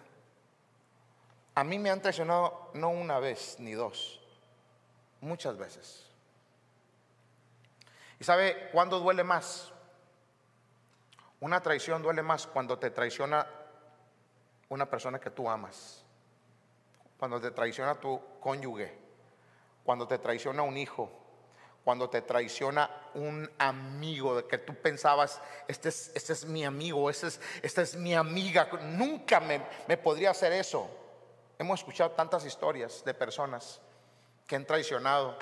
A 1.54 1.64
mí 1.64 1.78
me 1.78 1.90
han 1.90 2.00
traicionado 2.00 2.71
no 2.75 2.90
una 2.90 3.18
vez 3.18 3.57
ni 3.59 3.72
dos, 3.72 4.20
muchas 5.20 5.59
veces. 5.59 6.07
¿Y 8.18 8.24
sabe 8.24 8.70
cuándo 8.70 9.00
duele 9.00 9.24
más? 9.24 9.72
Una 11.42 11.61
traición 11.61 12.02
duele 12.02 12.22
más 12.22 12.46
cuando 12.46 12.78
te 12.78 12.90
traiciona 12.90 13.46
una 14.70 14.88
persona 14.88 15.20
que 15.20 15.31
tú 15.31 15.48
amas 15.50 16.02
cuando 17.22 17.40
te 17.40 17.52
traiciona 17.52 17.94
tu 17.94 18.20
cónyuge, 18.40 18.92
cuando 19.85 20.09
te 20.09 20.18
traiciona 20.18 20.64
un 20.64 20.76
hijo, 20.76 21.09
cuando 21.85 22.11
te 22.11 22.20
traiciona 22.22 22.90
un 23.14 23.48
amigo 23.59 24.35
de 24.35 24.48
que 24.48 24.59
tú 24.59 24.74
pensabas, 24.74 25.40
este 25.68 25.90
es, 25.90 26.11
este 26.16 26.33
es 26.33 26.44
mi 26.46 26.64
amigo, 26.64 27.09
este 27.09 27.28
es, 27.28 27.40
esta 27.62 27.83
es 27.83 27.94
mi 27.94 28.12
amiga, 28.12 28.68
nunca 28.83 29.38
me, 29.38 29.64
me 29.87 29.96
podría 29.98 30.31
hacer 30.31 30.50
eso. 30.50 30.90
Hemos 31.61 31.78
escuchado 31.78 32.11
tantas 32.11 32.44
historias 32.44 33.05
de 33.05 33.14
personas 33.14 33.81
que 34.44 34.57
han 34.57 34.66
traicionado, 34.66 35.38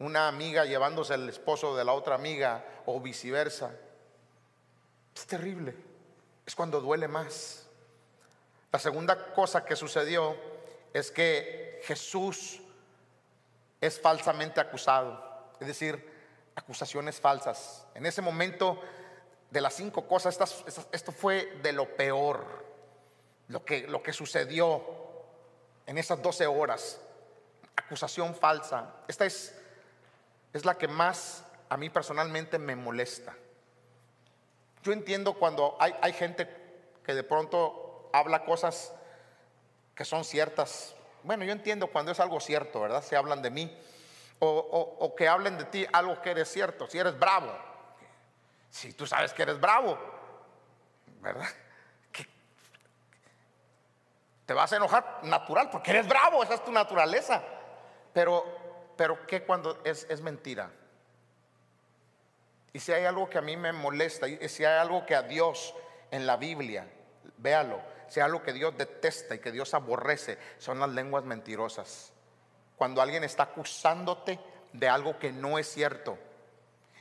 una 0.00 0.26
amiga 0.26 0.64
llevándose 0.64 1.14
el 1.14 1.28
esposo 1.28 1.76
de 1.76 1.84
la 1.84 1.92
otra 1.92 2.16
amiga 2.16 2.64
o 2.86 3.00
viceversa. 3.00 3.70
Es 5.14 5.26
terrible, 5.26 5.74
es 6.46 6.54
cuando 6.54 6.80
duele 6.80 7.08
más. 7.08 7.66
La 8.72 8.78
segunda 8.78 9.32
cosa 9.32 9.64
que 9.64 9.76
sucedió 9.76 10.36
es 10.92 11.10
que 11.10 11.80
Jesús 11.84 12.60
es 13.80 14.00
falsamente 14.00 14.60
acusado, 14.60 15.52
es 15.60 15.66
decir, 15.66 16.12
acusaciones 16.56 17.20
falsas. 17.20 17.86
En 17.94 18.06
ese 18.06 18.22
momento 18.22 18.80
de 19.50 19.60
las 19.60 19.74
cinco 19.74 20.08
cosas, 20.08 20.38
esto 20.90 21.12
fue 21.12 21.58
de 21.62 21.72
lo 21.72 21.94
peor, 21.96 22.64
lo 23.48 23.64
que, 23.64 23.86
lo 23.86 24.02
que 24.02 24.12
sucedió 24.12 24.84
en 25.86 25.98
esas 25.98 26.20
doce 26.22 26.46
horas, 26.46 27.00
acusación 27.76 28.34
falsa. 28.34 28.94
Esta 29.06 29.26
es, 29.26 29.54
es 30.52 30.64
la 30.64 30.76
que 30.76 30.88
más 30.88 31.44
a 31.68 31.76
mí 31.76 31.90
personalmente 31.90 32.58
me 32.58 32.74
molesta. 32.74 33.36
Yo 34.84 34.92
entiendo 34.92 35.32
cuando 35.34 35.76
hay, 35.80 35.94
hay 36.02 36.12
gente 36.12 36.46
que 37.04 37.14
de 37.14 37.24
pronto 37.24 38.10
habla 38.12 38.44
cosas 38.44 38.92
que 39.94 40.04
son 40.04 40.24
ciertas. 40.24 40.94
Bueno, 41.22 41.44
yo 41.44 41.52
entiendo 41.52 41.86
cuando 41.88 42.12
es 42.12 42.20
algo 42.20 42.38
cierto, 42.38 42.80
¿verdad? 42.80 43.02
Se 43.02 43.16
hablan 43.16 43.42
de 43.42 43.50
mí. 43.50 43.78
O, 44.40 45.14
que 45.16 45.26
hablen 45.26 45.56
de 45.56 45.64
ti 45.64 45.86
algo 45.90 46.20
que 46.20 46.32
eres 46.32 46.52
cierto. 46.52 46.86
Si 46.86 46.98
eres 46.98 47.18
bravo. 47.18 47.50
Si 48.70 48.92
tú 48.92 49.06
sabes 49.06 49.32
que 49.32 49.42
eres 49.42 49.58
bravo, 49.58 49.98
¿verdad? 51.20 51.48
te 54.44 54.52
vas 54.52 54.70
a 54.74 54.76
enojar 54.76 55.20
natural 55.22 55.70
porque 55.70 55.92
eres 55.92 56.06
bravo, 56.06 56.42
esa 56.42 56.54
es 56.54 56.64
tu 56.64 56.70
naturaleza. 56.70 57.42
Pero, 58.12 58.44
pero 58.96 59.26
¿qué 59.26 59.42
cuando 59.44 59.80
es, 59.84 60.06
es 60.10 60.20
mentira? 60.20 60.70
Y 62.74 62.80
si 62.80 62.92
hay 62.92 63.04
algo 63.04 63.30
que 63.30 63.38
a 63.38 63.40
mí 63.40 63.56
me 63.56 63.72
molesta, 63.72 64.28
y 64.28 64.48
si 64.48 64.64
hay 64.64 64.78
algo 64.78 65.06
que 65.06 65.14
a 65.14 65.22
Dios 65.22 65.74
en 66.10 66.26
la 66.26 66.36
Biblia, 66.36 66.86
véalo, 67.38 67.80
si 68.08 68.18
algo 68.18 68.42
que 68.42 68.52
Dios 68.52 68.76
detesta 68.76 69.36
y 69.36 69.38
que 69.38 69.52
Dios 69.52 69.74
aborrece, 69.74 70.38
son 70.58 70.80
las 70.80 70.90
lenguas 70.90 71.24
mentirosas. 71.24 72.12
Cuando 72.76 73.00
alguien 73.00 73.22
está 73.22 73.44
acusándote 73.44 74.40
de 74.72 74.88
algo 74.88 75.20
que 75.20 75.30
no 75.32 75.56
es 75.56 75.68
cierto. 75.68 76.18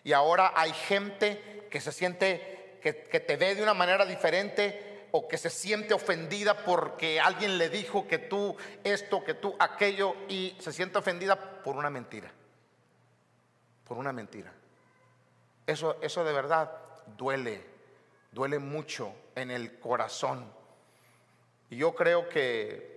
Y 0.03 0.13
ahora 0.13 0.53
hay 0.55 0.71
gente 0.73 1.67
que 1.71 1.81
se 1.81 1.91
siente, 1.91 2.77
que, 2.79 2.93
te 2.93 3.35
ve 3.35 3.55
de 3.55 3.63
una 3.63 3.73
manera 3.73 4.05
diferente 4.05 5.07
o 5.09 5.27
que 5.27 5.39
se 5.39 5.49
siente 5.49 5.95
ofendida 5.95 6.63
porque 6.65 7.19
alguien 7.19 7.57
le 7.57 7.69
dijo 7.69 8.07
que 8.07 8.19
tú 8.19 8.55
esto, 8.83 9.23
que 9.23 9.33
tú 9.33 9.55
aquello 9.57 10.15
y 10.29 10.55
se 10.59 10.71
siente 10.71 10.99
ofendida 10.99 11.63
por 11.63 11.75
una 11.75 11.89
mentira. 11.89 12.31
Por 13.85 13.97
una 13.97 14.13
mentira. 14.13 14.53
Eso, 15.65 15.97
eso 16.01 16.23
de 16.23 16.33
verdad 16.33 16.71
duele, 17.17 17.63
duele 18.31 18.59
mucho 18.59 19.13
en 19.35 19.51
el 19.51 19.79
corazón. 19.79 20.51
Y 21.69 21.77
yo 21.77 21.95
creo 21.95 22.27
que 22.29 22.93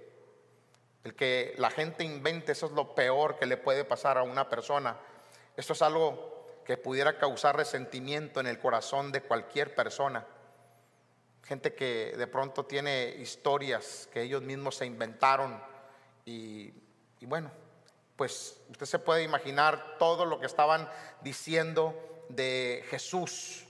el 1.05 1.14
que 1.14 1.55
la 1.59 1.70
gente 1.70 2.02
invente, 2.02 2.52
eso 2.52 2.66
es 2.66 2.72
lo 2.72 2.94
peor 2.94 3.38
que 3.38 3.46
le 3.46 3.57
puede 3.57 3.85
pasar 3.85 4.18
a 4.18 4.24
una 4.24 4.48
persona. 4.48 4.96
Esto 5.57 5.72
es 5.72 5.83
algo 5.83 6.61
que 6.64 6.76
pudiera 6.76 7.16
causar 7.16 7.57
resentimiento 7.57 8.40
en 8.40 8.48
el 8.48 8.59
corazón 8.59 9.12
de 9.12 9.22
cualquier 9.22 9.74
persona. 9.74 10.26
Gente 11.44 11.74
que 11.74 12.14
de 12.16 12.26
pronto 12.26 12.66
tiene 12.66 13.14
historias 13.20 14.09
que 14.12 14.22
ellos 14.22 14.42
mismos 14.42 14.74
se 14.74 14.87
inventaron 14.87 15.62
y, 16.24 16.74
y 17.20 17.26
bueno, 17.26 17.52
pues 18.16 18.61
usted 18.68 18.87
se 18.87 18.98
puede 18.98 19.22
imaginar 19.22 19.96
todo 20.00 20.24
lo 20.24 20.40
que 20.40 20.46
estaban 20.46 20.88
diciendo 21.20 21.94
de 22.29 22.85
Jesús. 22.91 23.65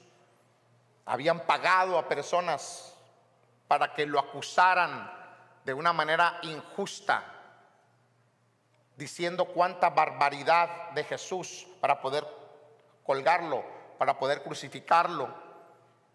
Habían 1.05 1.41
pagado 1.41 1.99
a 1.99 2.09
personas 2.09 2.95
para 3.69 3.93
que 3.95 4.07
lo 4.07 4.19
acusaran 4.19 5.11
de 5.65 5.75
una 5.75 5.93
manera 5.93 6.39
injusta, 6.43 7.25
diciendo 8.97 9.47
cuánta 9.47 9.91
barbaridad 9.91 10.91
de 10.91 11.05
Jesús 11.05 11.67
para 11.81 12.01
poder 12.01 12.25
colgarlo, 13.05 13.65
para 13.99 14.19
poder 14.19 14.43
crucificarlo. 14.43 15.29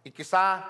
Y 0.03 0.11
quizá, 0.11 0.63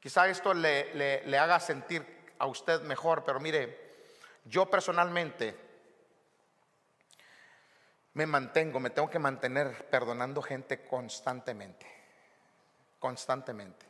quizá 0.00 0.28
esto 0.28 0.54
le, 0.54 0.94
le, 0.94 1.38
haga 1.38 1.60
sentir 1.60 2.32
a 2.38 2.46
usted 2.46 2.82
mejor, 2.82 3.24
pero 3.24 3.40
mire, 3.40 4.06
yo 4.44 4.66
personalmente 4.66 5.58
me 8.14 8.26
mantengo, 8.26 8.80
me 8.80 8.90
tengo 8.90 9.10
que 9.10 9.18
mantener 9.18 9.88
perdonando 9.90 10.40
gente 10.40 10.86
constantemente, 10.86 11.86
constantemente. 12.98 13.86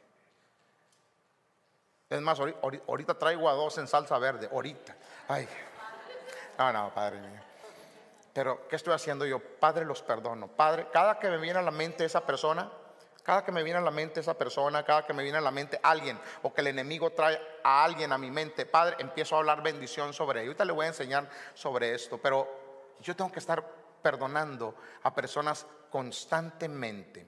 Es 2.09 2.21
más, 2.21 2.39
ahorita 2.41 3.19
traigo 3.19 3.49
a 3.49 3.53
dos 3.53 3.77
en 3.79 3.87
salsa 3.87 4.19
verde, 4.19 4.49
ahorita. 4.51 4.97
Ay, 5.29 5.49
no, 6.59 6.73
no, 6.73 6.95
Padre 6.95 7.21
mío. 7.21 7.41
Pero, 8.33 8.67
¿qué 8.69 8.77
estoy 8.77 8.95
haciendo 8.95 9.27
yo? 9.27 9.39
Padre, 9.41 9.85
los 9.85 10.03
perdono. 10.03 10.49
Padre, 10.49 10.89
cada 10.93 11.19
que 11.19 11.29
me 11.29 11.39
viene 11.39 11.59
a 11.59 11.63
la 11.63 11.71
mente 11.71 12.05
esa 12.05 12.25
persona, 12.25 12.71
cada 13.23 13.45
que 13.45 13.53
me 13.53 13.63
viene 13.63 13.79
a 13.79 13.83
la 13.83 13.91
mente 13.91 14.21
esa 14.21 14.35
persona, 14.35 14.85
cada 14.85 15.07
que 15.07 15.13
me 15.13 15.23
viene 15.23 15.39
a 15.39 15.41
la 15.41 15.51
mente 15.51 15.79
alguien, 15.83 16.19
o 16.43 16.53
que 16.53 16.61
el 16.61 16.69
enemigo 16.69 17.11
trae 17.11 17.41
a 17.63 17.85
alguien 17.85 18.13
a 18.13 18.19
mi 18.19 18.31
mente, 18.31 18.67
Padre, 18.67 18.97
empiezo 18.99 19.37
a 19.37 19.39
hablar 19.39 19.63
bendición 19.63 20.13
sobre 20.13 20.41
él. 20.41 20.49
Ahorita 20.49 20.65
le 20.65 20.73
voy 20.73 20.87
a 20.87 20.89
enseñar 20.89 21.29
sobre 21.55 21.95
esto, 21.95 22.19
pero 22.19 22.49
yo 23.01 23.15
tengo 23.15 23.31
que 23.31 23.39
estar 23.39 23.65
perdonando 24.05 24.75
a 25.03 25.15
personas 25.15 25.67
constantemente. 25.89 27.27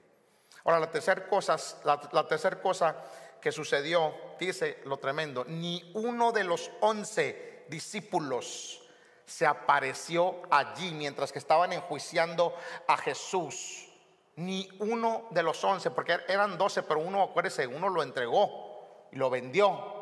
Ahora, 0.65 0.81
la 0.81 0.91
tercera 0.91 1.27
cosa, 1.27 1.57
la, 1.85 1.99
la 2.13 2.29
tercera 2.29 2.61
cosa 2.61 3.03
que 3.41 3.51
sucedió, 3.51 4.15
dice 4.39 4.83
lo 4.85 4.99
tremendo, 4.99 5.47
ni 5.47 5.91
uno 5.95 6.33
de 6.33 6.45
los 6.45 6.71
once 6.83 7.65
discípulos 7.71 8.83
se 9.25 9.47
apareció 9.47 10.43
allí 10.51 10.93
mientras 10.93 11.33
que 11.33 11.39
estaban 11.39 11.73
enjuiciando 11.73 12.55
a 12.87 12.99
Jesús. 12.99 13.89
Ni 14.37 14.69
uno 14.81 15.29
de 15.31 15.43
los 15.43 15.65
once, 15.65 15.91
porque 15.91 16.19
eran 16.29 16.59
doce, 16.59 16.83
pero 16.83 17.01
uno, 17.01 17.23
acuérdese, 17.23 17.67
uno 17.67 17.89
lo 17.89 18.03
entregó 18.03 19.09
y 19.13 19.17
lo 19.17 19.31
vendió. 19.31 19.95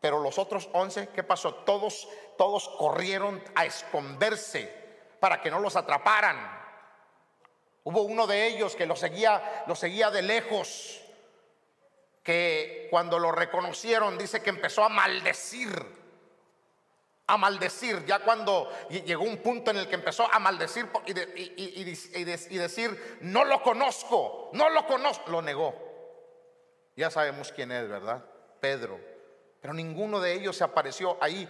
Pero 0.00 0.18
los 0.18 0.36
otros 0.36 0.68
once, 0.72 1.10
¿qué 1.10 1.22
pasó? 1.22 1.54
Todos, 1.54 2.08
todos 2.36 2.68
corrieron 2.70 3.40
a 3.54 3.64
esconderse 3.66 4.85
para 5.26 5.42
que 5.42 5.50
no 5.50 5.58
los 5.58 5.74
atraparan. 5.74 6.38
Hubo 7.82 8.02
uno 8.02 8.28
de 8.28 8.46
ellos 8.46 8.76
que 8.76 8.86
lo 8.86 8.94
seguía, 8.94 9.64
lo 9.66 9.74
seguía 9.74 10.08
de 10.08 10.22
lejos, 10.22 11.00
que 12.22 12.86
cuando 12.92 13.18
lo 13.18 13.32
reconocieron 13.32 14.16
dice 14.18 14.40
que 14.40 14.50
empezó 14.50 14.84
a 14.84 14.88
maldecir 14.88 15.84
a 17.26 17.36
maldecir, 17.36 18.04
ya 18.06 18.20
cuando 18.20 18.70
llegó 18.88 19.24
un 19.24 19.38
punto 19.38 19.72
en 19.72 19.78
el 19.78 19.88
que 19.88 19.96
empezó 19.96 20.32
a 20.32 20.38
maldecir 20.38 20.88
y, 21.06 21.10
y, 21.10 22.54
decir, 22.54 23.18
no 23.22 23.44
lo 23.44 23.64
conozco, 23.64 24.50
no 24.52 24.70
lo 24.70 24.86
conozco, 24.86 25.28
lo 25.28 25.42
negó. 25.42 25.74
Ya 26.94 27.10
sabemos 27.10 27.50
quién 27.50 27.72
es, 27.72 27.88
¿verdad? 27.88 28.24
Pedro. 28.60 29.00
Pero 29.60 29.74
ninguno 29.74 30.20
de 30.20 30.34
ellos 30.34 30.56
se 30.56 30.62
apareció 30.62 31.18
ahí 31.20 31.48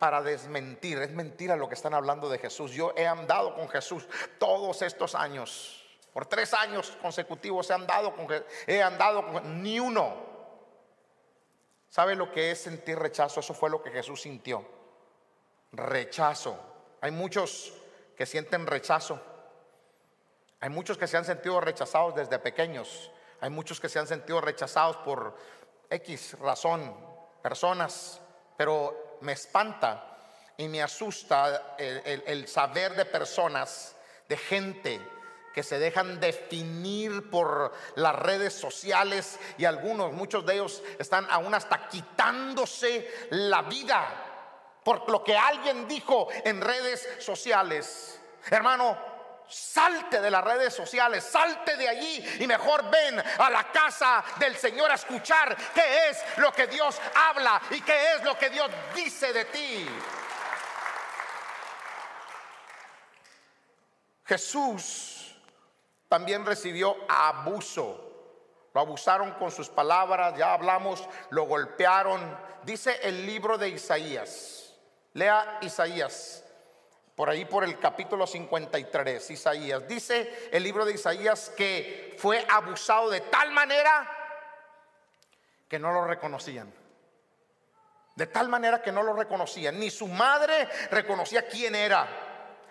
para 0.00 0.22
desmentir. 0.22 0.98
Es 0.98 1.12
mentira 1.12 1.56
lo 1.56 1.68
que 1.68 1.74
están 1.74 1.92
hablando 1.92 2.30
de 2.30 2.38
Jesús. 2.38 2.72
Yo 2.72 2.94
he 2.96 3.06
andado 3.06 3.54
con 3.54 3.68
Jesús 3.68 4.08
todos 4.38 4.80
estos 4.80 5.14
años. 5.14 5.86
Por 6.14 6.24
tres 6.24 6.54
años 6.54 6.96
consecutivos 7.02 7.68
he 7.68 7.74
andado 7.74 8.16
con 8.16 8.26
He 8.66 8.82
andado 8.82 9.40
ni 9.42 9.78
uno. 9.78 10.16
¿Sabe 11.90 12.16
lo 12.16 12.32
que 12.32 12.50
es 12.50 12.62
sentir 12.62 12.98
rechazo? 12.98 13.40
Eso 13.40 13.52
fue 13.52 13.68
lo 13.68 13.82
que 13.82 13.90
Jesús 13.90 14.22
sintió. 14.22 14.64
Rechazo. 15.72 16.58
Hay 17.02 17.10
muchos 17.10 17.74
que 18.16 18.24
sienten 18.24 18.66
rechazo. 18.66 19.20
Hay 20.60 20.70
muchos 20.70 20.96
que 20.96 21.08
se 21.08 21.18
han 21.18 21.26
sentido 21.26 21.60
rechazados 21.60 22.14
desde 22.14 22.38
pequeños. 22.38 23.10
Hay 23.42 23.50
muchos 23.50 23.78
que 23.78 23.90
se 23.90 23.98
han 23.98 24.06
sentido 24.06 24.40
rechazados 24.40 24.96
por 24.96 25.36
X 25.90 26.38
razón, 26.38 26.96
personas. 27.42 28.22
Pero 28.56 29.09
me 29.20 29.32
espanta 29.32 30.18
y 30.56 30.68
me 30.68 30.82
asusta 30.82 31.74
el, 31.78 32.46
saber 32.46 32.94
de 32.94 33.04
personas, 33.06 33.96
de 34.28 34.36
gente 34.36 35.00
que 35.54 35.62
se 35.62 35.78
dejan 35.78 36.20
definir 36.20 37.28
por 37.30 37.72
las 37.96 38.14
redes 38.14 38.54
sociales 38.54 39.38
y 39.58 39.64
algunos, 39.64 40.12
muchos 40.12 40.46
de 40.46 40.54
ellos 40.54 40.82
están 40.98 41.26
aún 41.30 41.54
hasta 41.54 41.88
quitándose 41.88 43.10
la 43.30 43.62
vida 43.62 44.26
por 44.84 45.10
lo 45.10 45.24
que 45.24 45.36
alguien 45.36 45.88
dijo 45.88 46.28
en 46.44 46.60
redes 46.60 47.08
sociales. 47.18 48.20
Hermano, 48.50 49.09
Salte 49.50 50.20
de 50.20 50.30
las 50.30 50.44
redes 50.44 50.72
sociales, 50.72 51.24
salte 51.24 51.76
de 51.76 51.88
allí 51.88 52.36
y 52.38 52.46
mejor 52.46 52.88
ven 52.88 53.20
a 53.38 53.50
la 53.50 53.64
casa 53.72 54.22
del 54.38 54.56
Señor 54.56 54.92
a 54.92 54.94
escuchar 54.94 55.56
qué 55.74 56.08
es 56.08 56.22
lo 56.36 56.52
que 56.52 56.68
Dios 56.68 57.00
habla 57.14 57.60
y 57.70 57.80
qué 57.80 58.12
es 58.14 58.22
lo 58.22 58.38
que 58.38 58.48
Dios 58.48 58.70
dice 58.94 59.32
de 59.32 59.44
ti. 59.46 59.88
Jesús 64.24 65.36
también 66.08 66.46
recibió 66.46 66.96
abuso. 67.08 68.06
Lo 68.72 68.80
abusaron 68.80 69.32
con 69.32 69.50
sus 69.50 69.68
palabras, 69.68 70.38
ya 70.38 70.52
hablamos, 70.52 71.08
lo 71.30 71.42
golpearon. 71.46 72.38
Dice 72.62 73.00
el 73.02 73.26
libro 73.26 73.58
de 73.58 73.70
Isaías. 73.70 74.76
Lea 75.14 75.58
Isaías 75.62 76.44
por 77.20 77.28
ahí 77.28 77.44
por 77.44 77.64
el 77.64 77.78
capítulo 77.78 78.26
53, 78.26 79.32
Isaías. 79.32 79.86
Dice 79.86 80.48
el 80.50 80.62
libro 80.62 80.86
de 80.86 80.94
Isaías 80.94 81.52
que 81.54 82.16
fue 82.16 82.46
abusado 82.48 83.10
de 83.10 83.20
tal 83.20 83.50
manera 83.50 84.10
que 85.68 85.78
no 85.78 85.92
lo 85.92 86.06
reconocían. 86.06 86.72
De 88.16 88.26
tal 88.26 88.48
manera 88.48 88.80
que 88.80 88.90
no 88.90 89.02
lo 89.02 89.12
reconocían. 89.12 89.78
Ni 89.78 89.90
su 89.90 90.08
madre 90.08 90.66
reconocía 90.90 91.46
quién 91.46 91.74
era. 91.74 92.08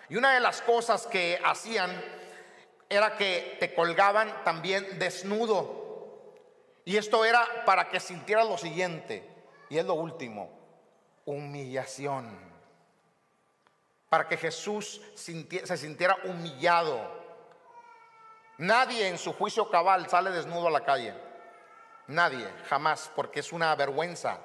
Y 0.08 0.16
una 0.16 0.34
de 0.34 0.40
las 0.40 0.62
cosas 0.62 1.06
que 1.06 1.40
hacían 1.44 2.04
era 2.88 3.16
que 3.16 3.56
te 3.60 3.72
colgaban 3.72 4.42
también 4.42 4.98
desnudo. 4.98 6.34
Y 6.84 6.96
esto 6.96 7.24
era 7.24 7.64
para 7.64 7.88
que 7.88 8.00
sintiera 8.00 8.42
lo 8.42 8.58
siguiente. 8.58 9.22
Y 9.68 9.78
es 9.78 9.84
lo 9.84 9.94
último. 9.94 10.50
Humillación 11.24 12.50
para 14.10 14.28
que 14.28 14.36
Jesús 14.36 15.00
se 15.14 15.76
sintiera 15.76 16.18
humillado. 16.24 17.18
Nadie 18.58 19.08
en 19.08 19.16
su 19.16 19.32
juicio 19.32 19.70
cabal 19.70 20.10
sale 20.10 20.30
desnudo 20.32 20.66
a 20.66 20.72
la 20.72 20.84
calle. 20.84 21.14
Nadie, 22.08 22.46
jamás, 22.68 23.10
porque 23.14 23.40
es 23.40 23.52
una 23.52 23.74
vergüenza. 23.76 24.40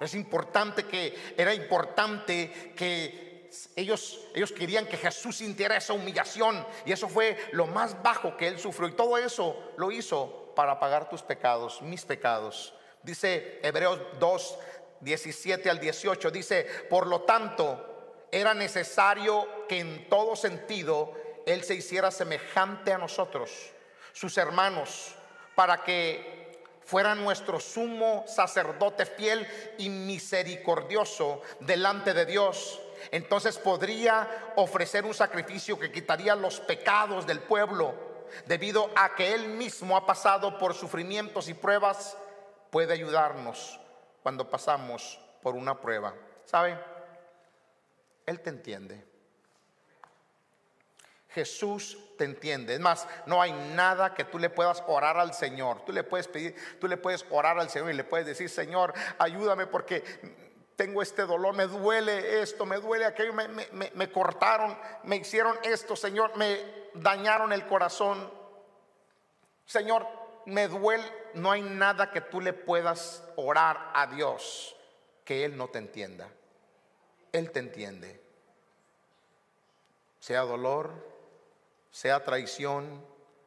Es 0.00 0.14
importante 0.14 0.86
que, 0.86 1.34
era 1.36 1.52
importante 1.52 2.72
que 2.76 3.50
ellos, 3.74 4.20
ellos 4.32 4.52
querían 4.52 4.86
que 4.86 4.96
Jesús 4.96 5.36
sintiera 5.38 5.76
esa 5.76 5.92
humillación 5.92 6.64
y 6.86 6.92
eso 6.92 7.08
fue 7.08 7.36
lo 7.52 7.66
más 7.66 8.00
bajo 8.02 8.36
que 8.36 8.46
él 8.46 8.58
sufrió 8.58 8.88
y 8.88 8.92
todo 8.92 9.18
eso 9.18 9.72
lo 9.76 9.90
hizo 9.90 10.52
para 10.54 10.78
pagar 10.78 11.08
tus 11.08 11.22
pecados, 11.22 11.82
mis 11.82 12.04
pecados. 12.04 12.74
Dice 13.02 13.60
Hebreos 13.62 14.00
2, 14.20 14.58
17 15.00 15.68
al 15.68 15.80
18, 15.80 16.30
dice, 16.30 16.66
por 16.88 17.06
lo 17.06 17.22
tanto, 17.22 17.93
era 18.34 18.52
necesario 18.52 19.46
que 19.68 19.78
en 19.78 20.08
todo 20.08 20.34
sentido 20.34 21.12
Él 21.46 21.62
se 21.62 21.76
hiciera 21.76 22.10
semejante 22.10 22.92
a 22.92 22.98
nosotros, 22.98 23.70
sus 24.12 24.36
hermanos, 24.38 25.14
para 25.54 25.84
que 25.84 26.60
fuera 26.84 27.14
nuestro 27.14 27.60
sumo 27.60 28.24
sacerdote 28.26 29.06
fiel 29.06 29.46
y 29.78 29.88
misericordioso 29.88 31.42
delante 31.60 32.12
de 32.12 32.26
Dios. 32.26 32.80
Entonces 33.12 33.56
podría 33.56 34.52
ofrecer 34.56 35.04
un 35.04 35.14
sacrificio 35.14 35.78
que 35.78 35.92
quitaría 35.92 36.34
los 36.34 36.58
pecados 36.58 37.28
del 37.28 37.38
pueblo, 37.38 37.94
debido 38.46 38.90
a 38.96 39.14
que 39.14 39.32
Él 39.32 39.46
mismo 39.46 39.96
ha 39.96 40.06
pasado 40.06 40.58
por 40.58 40.74
sufrimientos 40.74 41.48
y 41.48 41.54
pruebas, 41.54 42.16
puede 42.70 42.94
ayudarnos 42.94 43.78
cuando 44.24 44.50
pasamos 44.50 45.20
por 45.40 45.54
una 45.54 45.80
prueba. 45.80 46.14
¿Sabe? 46.44 46.93
Él 48.26 48.40
te 48.40 48.50
entiende. 48.50 49.04
Jesús 51.30 51.98
te 52.16 52.24
entiende. 52.24 52.74
Es 52.74 52.80
más, 52.80 53.08
no 53.26 53.42
hay 53.42 53.52
nada 53.52 54.14
que 54.14 54.24
tú 54.24 54.38
le 54.38 54.50
puedas 54.50 54.82
orar 54.86 55.18
al 55.18 55.34
Señor. 55.34 55.84
Tú 55.84 55.92
le 55.92 56.04
puedes 56.04 56.28
pedir, 56.28 56.54
tú 56.80 56.86
le 56.86 56.96
puedes 56.96 57.26
orar 57.30 57.58
al 57.58 57.68
Señor 57.68 57.90
y 57.90 57.94
le 57.94 58.04
puedes 58.04 58.26
decir, 58.26 58.48
Señor, 58.48 58.94
ayúdame 59.18 59.66
porque 59.66 60.04
tengo 60.76 61.02
este 61.02 61.22
dolor, 61.22 61.54
me 61.54 61.66
duele 61.66 62.40
esto, 62.40 62.64
me 62.64 62.76
duele 62.76 63.04
aquello, 63.04 63.32
me, 63.32 63.48
me 63.48 64.12
cortaron, 64.12 64.78
me 65.02 65.16
hicieron 65.16 65.58
esto, 65.64 65.96
Señor, 65.96 66.36
me 66.36 66.58
dañaron 66.94 67.52
el 67.52 67.66
corazón. 67.66 68.30
Señor, 69.66 70.06
me 70.46 70.68
duele. 70.68 71.04
No 71.34 71.50
hay 71.50 71.62
nada 71.62 72.12
que 72.12 72.20
tú 72.20 72.40
le 72.40 72.52
puedas 72.52 73.24
orar 73.34 73.90
a 73.92 74.06
Dios 74.06 74.76
que 75.24 75.44
Él 75.44 75.56
no 75.56 75.68
te 75.68 75.78
entienda. 75.78 76.28
Él 77.34 77.50
te 77.50 77.58
entiende. 77.58 78.20
Sea 80.20 80.42
dolor, 80.42 80.92
sea 81.90 82.22
traición 82.22 83.04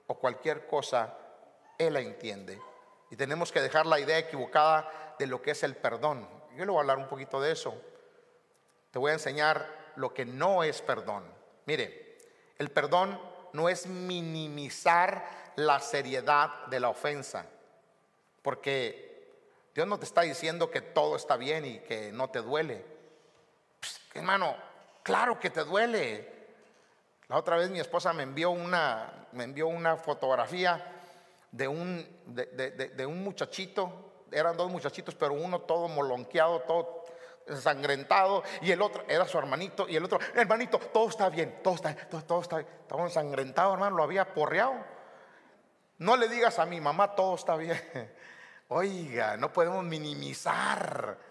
o 0.08 0.16
cualquier 0.16 0.68
cosa, 0.68 1.18
Él 1.78 1.94
la 1.94 2.02
entiende. 2.02 2.62
Y 3.10 3.16
tenemos 3.16 3.50
que 3.50 3.62
dejar 3.62 3.86
la 3.86 4.02
idea 4.02 4.20
equivocada 4.20 5.16
de 5.18 5.26
lo 5.26 5.42
que 5.42 5.52
es 5.52 5.64
el 5.64 5.78
perdón. 5.78 6.28
Yo 6.58 6.66
le 6.66 6.72
voy 6.72 6.80
a 6.80 6.82
hablar 6.82 6.98
un 6.98 7.08
poquito 7.08 7.40
de 7.40 7.54
eso. 7.54 7.82
Te 8.92 9.00
voy 9.00 9.12
a 9.12 9.14
enseñar 9.14 9.94
lo 9.96 10.14
que 10.14 10.26
no 10.26 10.66
es 10.66 10.82
perdón. 10.82 11.24
Mire, 11.66 12.18
el 12.58 12.70
perdón 12.70 13.18
no 13.54 13.70
es 13.70 13.88
minimizar 13.88 15.54
la 15.56 15.80
seriedad 15.80 16.66
de 16.66 16.82
la 16.82 16.90
ofensa, 16.90 17.46
porque 18.42 19.32
Dios 19.74 19.88
no 19.88 19.98
te 19.98 20.04
está 20.04 20.24
diciendo 20.24 20.70
que 20.70 20.82
todo 20.82 21.16
está 21.16 21.38
bien 21.38 21.66
y 21.66 21.80
que 21.80 22.12
no 22.12 22.30
te 22.30 22.42
duele. 22.42 22.97
Pues, 23.88 24.02
hermano, 24.16 24.56
claro 25.02 25.40
que 25.40 25.50
te 25.50 25.64
duele. 25.64 26.36
La 27.30 27.38
otra 27.38 27.56
vez 27.58 27.70
mi 27.70 27.80
esposa 27.80 28.14
me 28.14 28.24
envió 28.24 28.52
una, 28.52 29.28
me 29.32 29.46
envió 29.46 29.68
una 29.68 29.98
fotografía 29.98 30.94
de 31.52 31.68
un, 31.68 32.06
de, 32.26 33.06
un 33.06 33.24
muchachito, 33.24 34.26
eran 34.32 34.58
dos 34.58 34.70
muchachitos, 34.70 35.16
pero 35.16 35.34
uno 35.34 35.62
todo 35.62 35.88
molonqueado, 35.88 36.62
todo 36.62 37.06
ensangrentado, 37.48 38.44
y 38.62 38.72
el 38.72 38.82
otro 38.82 39.04
era 39.08 39.26
su 39.26 39.38
hermanito, 39.38 39.88
y 39.88 39.96
el 39.96 40.04
otro, 40.04 40.20
hermanito, 40.36 40.80
todo 40.80 41.08
está 41.10 41.30
bien, 41.30 41.60
todo 41.64 41.76
está, 41.76 41.96
todo, 41.96 42.24
todo 42.24 42.42
está 42.42 42.58
bien, 42.58 42.70
estaba 42.82 43.04
ensangrentado, 43.04 43.74
hermano, 43.74 43.96
lo 43.98 44.04
había 44.04 44.34
porreado. 44.34 44.76
No 46.00 46.16
le 46.16 46.28
digas 46.28 46.60
a 46.60 46.66
mi 46.66 46.80
mamá, 46.80 47.16
todo 47.16 47.36
está 47.36 47.56
bien. 47.56 47.82
Oiga, 48.68 49.38
no 49.38 49.52
podemos 49.52 49.84
minimizar. 49.84 51.27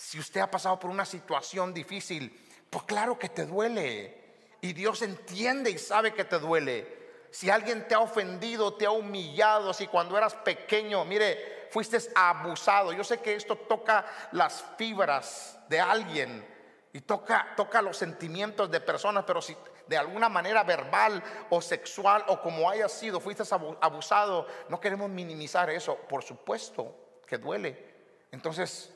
Si 0.00 0.18
usted 0.18 0.40
ha 0.40 0.50
pasado 0.50 0.78
por 0.78 0.90
una 0.90 1.04
situación 1.04 1.74
difícil, 1.74 2.34
pues 2.70 2.84
claro 2.84 3.18
que 3.18 3.28
te 3.28 3.44
duele. 3.44 4.18
Y 4.62 4.72
Dios 4.72 5.02
entiende 5.02 5.70
y 5.70 5.78
sabe 5.78 6.14
que 6.14 6.24
te 6.24 6.38
duele 6.38 7.00
si 7.30 7.48
alguien 7.48 7.86
te 7.86 7.94
ha 7.94 8.00
ofendido, 8.00 8.74
te 8.74 8.86
ha 8.86 8.90
humillado, 8.90 9.72
si 9.72 9.86
cuando 9.86 10.18
eras 10.18 10.34
pequeño, 10.34 11.04
mire, 11.04 11.68
fuiste 11.70 11.98
abusado. 12.14 12.92
Yo 12.92 13.04
sé 13.04 13.20
que 13.20 13.34
esto 13.34 13.56
toca 13.56 14.04
las 14.32 14.64
fibras 14.76 15.58
de 15.68 15.80
alguien 15.80 16.44
y 16.92 17.00
toca, 17.02 17.54
toca 17.56 17.82
los 17.82 17.96
sentimientos 17.96 18.70
de 18.70 18.80
personas, 18.80 19.24
pero 19.24 19.40
si 19.40 19.56
de 19.86 19.96
alguna 19.96 20.28
manera 20.28 20.64
verbal 20.64 21.22
o 21.50 21.60
sexual 21.60 22.24
o 22.28 22.40
como 22.40 22.68
haya 22.68 22.88
sido, 22.88 23.20
fuiste 23.20 23.44
abusado, 23.80 24.46
no 24.68 24.80
queremos 24.80 25.08
minimizar 25.08 25.70
eso. 25.70 25.96
Por 26.08 26.24
supuesto 26.24 27.20
que 27.26 27.38
duele. 27.38 27.90
Entonces, 28.32 28.92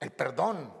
el 0.00 0.12
perdón 0.12 0.72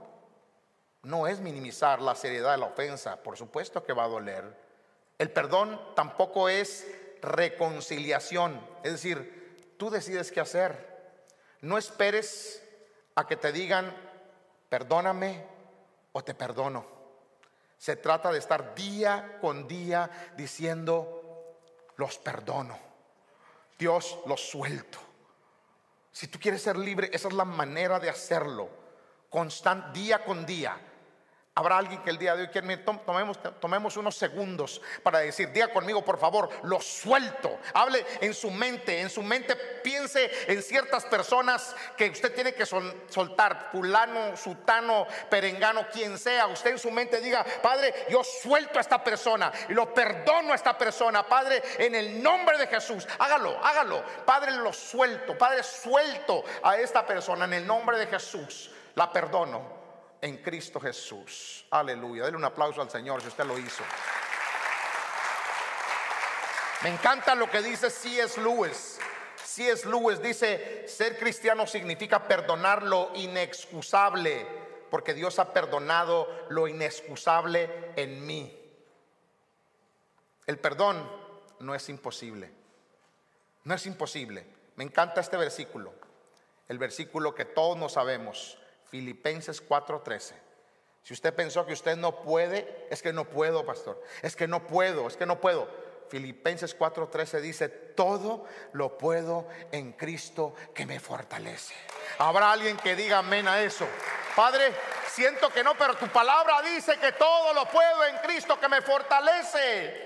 no 1.02 1.26
es 1.26 1.40
minimizar 1.40 2.02
la 2.02 2.14
seriedad 2.14 2.52
de 2.52 2.58
la 2.58 2.66
ofensa, 2.66 3.22
por 3.22 3.36
supuesto 3.36 3.84
que 3.84 3.92
va 3.92 4.04
a 4.04 4.08
doler. 4.08 4.44
El 5.18 5.30
perdón 5.30 5.80
tampoco 5.94 6.48
es 6.48 6.86
reconciliación. 7.22 8.60
Es 8.82 8.92
decir, 8.92 9.74
tú 9.78 9.88
decides 9.88 10.32
qué 10.32 10.40
hacer. 10.40 11.24
No 11.60 11.78
esperes 11.78 12.62
a 13.14 13.26
que 13.26 13.36
te 13.36 13.52
digan, 13.52 13.94
perdóname 14.68 15.46
o 16.12 16.22
te 16.22 16.34
perdono. 16.34 16.84
Se 17.78 17.96
trata 17.96 18.32
de 18.32 18.38
estar 18.38 18.74
día 18.74 19.38
con 19.40 19.68
día 19.68 20.32
diciendo, 20.36 21.56
los 21.96 22.18
perdono. 22.18 22.78
Dios 23.78 24.18
los 24.26 24.40
suelto. 24.40 24.98
Si 26.10 26.28
tú 26.28 26.38
quieres 26.38 26.62
ser 26.62 26.76
libre, 26.76 27.10
esa 27.12 27.28
es 27.28 27.34
la 27.34 27.44
manera 27.44 28.00
de 28.00 28.08
hacerlo. 28.08 28.85
Día 29.92 30.24
con 30.24 30.46
día. 30.46 30.80
Habrá 31.58 31.78
alguien 31.78 32.02
que 32.02 32.10
el 32.10 32.18
día 32.18 32.36
de 32.36 32.42
hoy 32.42 32.50
tomemos, 33.04 33.38
tomemos 33.60 33.96
unos 33.96 34.14
segundos 34.14 34.80
para 35.02 35.20
decir, 35.20 35.50
diga 35.52 35.68
conmigo 35.68 36.02
por 36.02 36.18
favor, 36.18 36.50
lo 36.64 36.80
suelto. 36.80 37.58
Hable 37.74 38.04
en 38.20 38.32
su 38.32 38.50
mente, 38.50 39.00
en 39.00 39.10
su 39.10 39.22
mente 39.22 39.56
piense 39.56 40.30
en 40.48 40.62
ciertas 40.62 41.04
personas 41.04 41.74
que 41.96 42.10
usted 42.10 42.34
tiene 42.34 42.54
que 42.54 42.64
soltar, 42.64 43.68
fulano, 43.72 44.36
sutano, 44.36 45.06
perengano, 45.30 45.86
quien 45.90 46.18
sea. 46.18 46.46
Usted 46.46 46.72
en 46.72 46.78
su 46.78 46.90
mente 46.90 47.20
diga, 47.20 47.44
Padre, 47.62 48.06
yo 48.10 48.22
suelto 48.22 48.78
a 48.78 48.82
esta 48.82 49.02
persona 49.02 49.52
y 49.68 49.72
lo 49.72 49.92
perdono 49.92 50.52
a 50.52 50.56
esta 50.56 50.76
persona, 50.76 51.26
Padre, 51.26 51.62
en 51.78 51.94
el 51.94 52.22
nombre 52.22 52.58
de 52.58 52.66
Jesús. 52.66 53.06
Hágalo, 53.18 53.58
hágalo. 53.62 54.02
Padre, 54.26 54.52
lo 54.52 54.74
suelto, 54.74 55.36
Padre, 55.38 55.62
suelto 55.62 56.44
a 56.62 56.76
esta 56.76 57.06
persona 57.06 57.46
en 57.46 57.54
el 57.54 57.66
nombre 57.66 57.98
de 57.98 58.06
Jesús. 58.06 58.72
La 58.96 59.12
perdono 59.12 59.62
en 60.20 60.38
Cristo 60.38 60.80
Jesús. 60.80 61.66
Aleluya. 61.70 62.24
Dele 62.24 62.36
un 62.36 62.44
aplauso 62.44 62.80
al 62.80 62.90
Señor 62.90 63.20
si 63.20 63.28
usted 63.28 63.44
lo 63.44 63.58
hizo. 63.58 63.84
Me 66.82 66.90
encanta 66.90 67.34
lo 67.34 67.50
que 67.50 67.62
dice 67.62 67.90
C.S. 67.90 68.40
Lewis. 68.40 68.98
C.S. 69.42 69.86
Lewis 69.88 70.20
dice, 70.20 70.88
ser 70.88 71.18
cristiano 71.18 71.66
significa 71.66 72.26
perdonar 72.26 72.82
lo 72.82 73.10
inexcusable, 73.14 74.46
porque 74.90 75.14
Dios 75.14 75.38
ha 75.38 75.52
perdonado 75.52 76.46
lo 76.48 76.66
inexcusable 76.66 77.92
en 77.96 78.26
mí. 78.26 78.58
El 80.46 80.58
perdón 80.58 81.10
no 81.60 81.74
es 81.74 81.88
imposible. 81.90 82.50
No 83.64 83.74
es 83.74 83.84
imposible. 83.84 84.46
Me 84.76 84.84
encanta 84.84 85.20
este 85.20 85.36
versículo. 85.36 85.92
El 86.68 86.78
versículo 86.78 87.34
que 87.34 87.44
todos 87.44 87.76
nos 87.76 87.92
sabemos. 87.92 88.58
Filipenses 88.88 89.66
4:13. 89.66 90.34
Si 91.02 91.14
usted 91.14 91.34
pensó 91.34 91.64
que 91.64 91.72
usted 91.72 91.96
no 91.96 92.22
puede, 92.22 92.88
es 92.90 93.00
que 93.00 93.12
no 93.12 93.24
puedo, 93.26 93.64
pastor. 93.64 94.02
Es 94.22 94.34
que 94.34 94.48
no 94.48 94.66
puedo, 94.66 95.06
es 95.06 95.16
que 95.16 95.26
no 95.26 95.40
puedo. 95.40 95.68
Filipenses 96.08 96.76
4:13 96.76 97.40
dice, 97.40 97.68
todo 97.68 98.44
lo 98.72 98.98
puedo 98.98 99.48
en 99.72 99.92
Cristo 99.92 100.54
que 100.74 100.86
me 100.86 101.00
fortalece. 101.00 101.74
Habrá 102.18 102.52
alguien 102.52 102.76
que 102.76 102.96
diga 102.96 103.18
amén 103.18 103.48
a 103.48 103.60
eso. 103.62 103.86
Padre, 104.34 104.72
siento 105.08 105.48
que 105.50 105.64
no, 105.64 105.76
pero 105.76 105.94
tu 105.96 106.08
palabra 106.08 106.60
dice 106.62 106.98
que 106.98 107.12
todo 107.12 107.54
lo 107.54 107.66
puedo 107.66 108.04
en 108.04 108.18
Cristo 108.18 108.58
que 108.60 108.68
me 108.68 108.82
fortalece. 108.82 110.05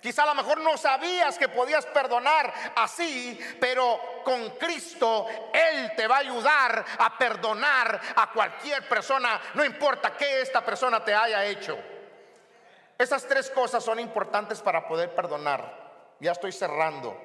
Quizá 0.00 0.22
a 0.22 0.26
lo 0.26 0.34
mejor 0.34 0.60
no 0.60 0.78
sabías 0.78 1.36
que 1.36 1.48
podías 1.48 1.84
perdonar 1.86 2.52
así, 2.76 3.38
pero 3.60 4.00
con 4.24 4.50
Cristo 4.50 5.26
Él 5.52 5.92
te 5.94 6.06
va 6.06 6.16
a 6.16 6.20
ayudar 6.20 6.84
a 6.98 7.18
perdonar 7.18 8.00
a 8.16 8.30
cualquier 8.32 8.88
persona, 8.88 9.40
no 9.54 9.64
importa 9.64 10.16
qué 10.16 10.40
esta 10.40 10.64
persona 10.64 11.04
te 11.04 11.14
haya 11.14 11.44
hecho. 11.44 11.78
Esas 12.96 13.26
tres 13.26 13.50
cosas 13.50 13.84
son 13.84 13.98
importantes 13.98 14.60
para 14.60 14.86
poder 14.86 15.14
perdonar. 15.14 15.78
Ya 16.18 16.32
estoy 16.32 16.52
cerrando, 16.52 17.18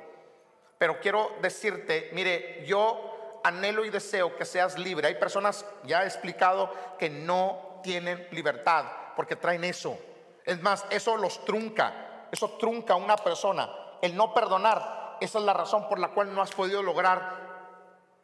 pero 0.78 1.00
quiero 1.00 1.36
decirte, 1.42 2.10
mire, 2.14 2.66
yo 2.66 3.42
anhelo 3.44 3.86
y 3.86 3.90
deseo 3.90 4.36
que 4.36 4.46
seas 4.46 4.78
libre. 4.78 5.08
Hay 5.08 5.16
personas, 5.16 5.66
ya 5.84 6.04
he 6.04 6.08
explicado, 6.08 6.74
que 6.98 7.10
no 7.10 7.82
tienen 7.84 8.28
libertad 8.32 8.86
porque 9.16 9.36
traen 9.36 9.64
eso. 9.64 9.98
Es 10.46 10.62
más, 10.62 10.86
eso 10.90 11.18
los 11.18 11.44
trunca. 11.46 11.94
Eso 12.32 12.52
trunca 12.52 12.94
a 12.94 12.98
una 12.98 13.16
persona. 13.16 13.70
El 14.02 14.16
no 14.16 14.34
perdonar, 14.34 15.18
esa 15.22 15.40
es 15.40 15.46
la 15.46 15.54
razón 15.54 15.88
por 15.88 16.00
la 16.00 16.10
cual 16.10 16.34
no 16.34 16.42
has 16.42 16.52
podido 16.52 16.82
lograr 16.84 17.46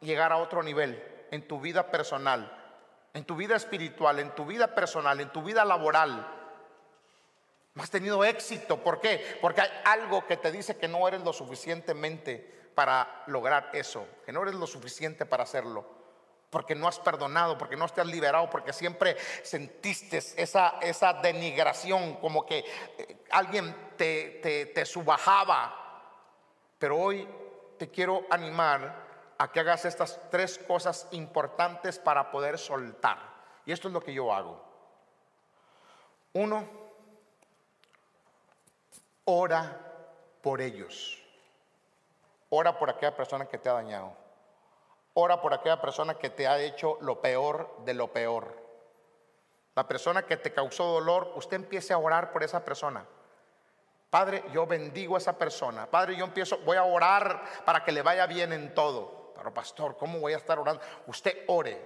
llegar 0.00 0.32
a 0.32 0.38
otro 0.38 0.62
nivel 0.62 1.26
en 1.30 1.46
tu 1.46 1.60
vida 1.60 1.90
personal, 1.90 2.52
en 3.14 3.24
tu 3.24 3.36
vida 3.36 3.56
espiritual, 3.56 4.18
en 4.18 4.34
tu 4.34 4.44
vida 4.44 4.74
personal, 4.74 5.20
en 5.20 5.30
tu 5.30 5.42
vida 5.42 5.64
laboral. 5.64 6.26
No 7.74 7.82
has 7.82 7.90
tenido 7.90 8.24
éxito. 8.24 8.78
¿Por 8.78 9.00
qué? 9.00 9.38
Porque 9.40 9.62
hay 9.62 9.70
algo 9.84 10.26
que 10.26 10.36
te 10.36 10.52
dice 10.52 10.76
que 10.76 10.88
no 10.88 11.08
eres 11.08 11.22
lo 11.22 11.32
suficientemente 11.32 12.70
para 12.74 13.24
lograr 13.26 13.70
eso, 13.72 14.06
que 14.26 14.32
no 14.32 14.42
eres 14.42 14.54
lo 14.54 14.66
suficiente 14.66 15.24
para 15.24 15.44
hacerlo 15.44 16.02
porque 16.52 16.74
no 16.74 16.86
has 16.86 16.98
perdonado, 16.98 17.56
porque 17.56 17.76
no 17.76 17.88
te 17.88 18.02
has 18.02 18.06
liberado, 18.06 18.50
porque 18.50 18.74
siempre 18.74 19.16
sentiste 19.42 20.18
esa, 20.18 20.74
esa 20.82 21.14
denigración, 21.14 22.16
como 22.16 22.44
que 22.44 22.58
eh, 22.98 23.16
alguien 23.30 23.74
te, 24.02 24.84
subajaba. 24.84 25.78
Pero 26.78 26.98
hoy 26.98 27.28
te 27.78 27.90
quiero 27.90 28.22
animar 28.30 29.02
a 29.38 29.50
que 29.50 29.60
hagas 29.60 29.84
estas 29.84 30.20
tres 30.30 30.58
cosas 30.58 31.08
importantes 31.12 31.98
para 31.98 32.30
poder 32.30 32.58
soltar. 32.58 33.18
Y 33.64 33.72
esto 33.72 33.88
es 33.88 33.94
lo 33.94 34.00
que 34.00 34.12
yo 34.12 34.32
hago. 34.32 34.60
Uno, 36.32 36.66
ora 39.24 39.78
por 40.40 40.60
ellos. 40.60 41.22
Ora 42.50 42.78
por 42.78 42.90
aquella 42.90 43.14
persona 43.16 43.46
que 43.46 43.58
te 43.58 43.68
ha 43.68 43.74
dañado. 43.74 44.16
Ora 45.14 45.40
por 45.40 45.54
aquella 45.54 45.80
persona 45.80 46.14
que 46.14 46.30
te 46.30 46.46
ha 46.48 46.58
hecho 46.58 46.98
lo 47.00 47.20
peor 47.20 47.76
de 47.84 47.94
lo 47.94 48.12
peor. 48.12 48.60
La 49.74 49.86
persona 49.86 50.26
que 50.26 50.36
te 50.36 50.52
causó 50.52 50.84
dolor, 50.84 51.32
usted 51.36 51.56
empiece 51.56 51.92
a 51.92 51.98
orar 51.98 52.32
por 52.32 52.42
esa 52.42 52.64
persona. 52.64 53.06
Padre, 54.12 54.44
yo 54.52 54.66
bendigo 54.66 55.14
a 55.14 55.18
esa 55.18 55.38
persona. 55.38 55.86
Padre, 55.86 56.14
yo 56.14 56.26
empiezo, 56.26 56.58
voy 56.66 56.76
a 56.76 56.84
orar 56.84 57.42
para 57.64 57.82
que 57.82 57.90
le 57.90 58.02
vaya 58.02 58.26
bien 58.26 58.52
en 58.52 58.74
todo. 58.74 59.32
Pero 59.34 59.54
pastor, 59.54 59.96
¿cómo 59.96 60.20
voy 60.20 60.34
a 60.34 60.36
estar 60.36 60.58
orando? 60.58 60.82
Usted 61.06 61.44
ore. 61.46 61.80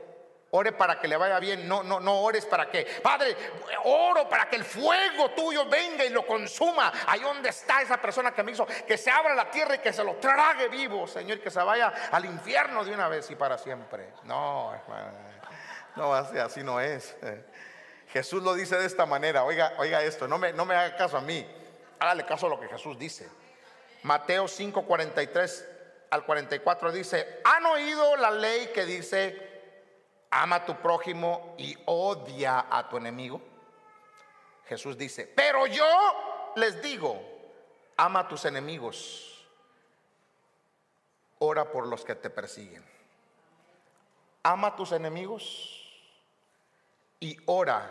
Ore 0.50 0.72
para 0.72 0.98
que 0.98 1.06
le 1.06 1.16
vaya 1.16 1.38
bien, 1.38 1.68
no, 1.68 1.84
no, 1.84 2.00
no 2.00 2.22
ores 2.22 2.44
para 2.44 2.68
que, 2.68 2.84
Padre, 3.00 3.36
oro 3.84 4.28
para 4.28 4.48
que 4.50 4.56
el 4.56 4.64
fuego 4.64 5.30
tuyo 5.36 5.68
venga 5.68 6.04
y 6.04 6.08
lo 6.08 6.26
consuma. 6.26 6.92
Ahí 7.06 7.20
donde 7.20 7.50
está 7.50 7.80
esa 7.80 7.96
persona 7.98 8.34
que 8.34 8.42
me 8.42 8.50
hizo, 8.50 8.66
que 8.66 8.98
se 8.98 9.08
abra 9.08 9.32
la 9.32 9.48
tierra 9.48 9.76
y 9.76 9.78
que 9.78 9.92
se 9.92 10.02
lo 10.02 10.16
trague 10.16 10.66
vivo, 10.66 11.06
Señor, 11.06 11.38
que 11.38 11.50
se 11.52 11.62
vaya 11.62 11.92
al 12.10 12.24
infierno 12.24 12.84
de 12.84 12.92
una 12.92 13.06
vez 13.06 13.30
y 13.30 13.36
para 13.36 13.56
siempre. 13.56 14.14
No, 14.24 14.72
no, 15.94 16.12
así, 16.12 16.38
así 16.38 16.64
no 16.64 16.80
es. 16.80 17.16
Jesús 18.08 18.42
lo 18.42 18.54
dice 18.54 18.76
de 18.76 18.86
esta 18.86 19.06
manera, 19.06 19.44
oiga, 19.44 19.74
oiga 19.78 20.02
esto, 20.02 20.26
no 20.26 20.38
me, 20.38 20.52
no 20.52 20.64
me 20.64 20.74
haga 20.74 20.96
caso 20.96 21.16
a 21.18 21.20
mí, 21.20 21.46
hágale 21.98 22.24
caso 22.26 22.46
a 22.46 22.50
lo 22.50 22.60
que 22.60 22.68
Jesús 22.68 22.98
dice. 22.98 23.28
Mateo 24.02 24.48
5, 24.48 24.82
43 24.84 25.68
al 26.10 26.24
44 26.24 26.92
dice, 26.92 27.40
¿han 27.44 27.66
oído 27.66 28.16
la 28.16 28.30
ley 28.30 28.70
que 28.72 28.84
dice 28.84 29.56
ama 30.30 30.56
a 30.56 30.64
tu 30.64 30.76
prójimo 30.76 31.54
y 31.58 31.76
odia 31.86 32.66
a 32.70 32.88
tu 32.88 32.96
enemigo. 32.96 33.40
Jesús 34.66 34.98
dice, 34.98 35.26
pero 35.26 35.66
yo 35.66 35.86
les 36.56 36.82
digo, 36.82 37.20
ama 37.96 38.20
a 38.20 38.28
tus 38.28 38.44
enemigos, 38.44 39.46
ora 41.38 41.70
por 41.70 41.86
los 41.86 42.04
que 42.04 42.14
te 42.14 42.30
persiguen. 42.30 42.84
Ama 44.42 44.68
a 44.68 44.76
tus 44.76 44.92
enemigos 44.92 45.82
y 47.20 47.36
ora 47.46 47.90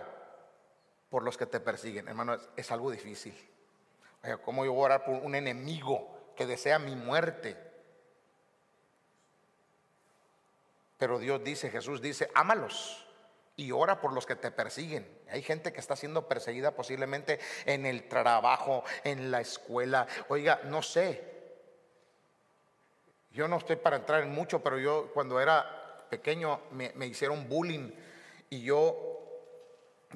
por 1.10 1.24
los 1.24 1.38
que 1.38 1.46
te 1.46 1.60
persiguen. 1.60 2.08
Hermano, 2.08 2.38
es, 2.56 2.72
algo 2.72 2.92
difícil. 2.92 3.34
¿Cómo 4.44 4.66
yo 4.66 4.74
voy 4.74 4.84
a 4.84 4.86
orar 4.86 5.06
por 5.06 5.16
un 5.16 5.36
enemigo 5.36 6.34
que 6.36 6.46
desea 6.46 6.80
mi 6.80 6.96
muerte? 6.96 7.58
Pero 10.98 11.20
Dios 11.20 11.44
dice, 11.44 11.70
Jesús 11.70 12.02
dice, 12.02 12.30
ámalos 12.34 13.06
y 13.58 13.72
ora 13.72 14.02
por 14.02 14.14
los 14.14 14.26
que 14.26 14.36
te 14.36 14.52
persiguen. 14.52 15.08
Hay 15.30 15.42
gente 15.42 15.74
que 15.74 15.80
está 15.80 15.96
siendo 15.96 16.28
perseguida 16.28 16.72
posiblemente 16.72 17.40
en 17.66 17.86
el 17.86 18.08
trabajo, 18.08 18.84
en 19.04 19.32
la 19.32 19.42
escuela. 19.42 20.08
Oiga, 20.30 20.62
no 20.66 20.82
sé. 20.82 21.34
Yo 23.32 23.48
no 23.48 23.58
estoy 23.58 23.76
para 23.76 23.98
entrar 23.98 24.24
en 24.24 24.32
mucho, 24.32 24.64
pero 24.64 24.80
yo 24.80 25.12
cuando 25.14 25.40
era 25.40 26.08
pequeño 26.10 26.62
me, 26.72 26.92
me 26.96 27.08
hicieron 27.08 27.50
bullying 27.50 27.92
y 28.50 28.62
yo 28.62 29.15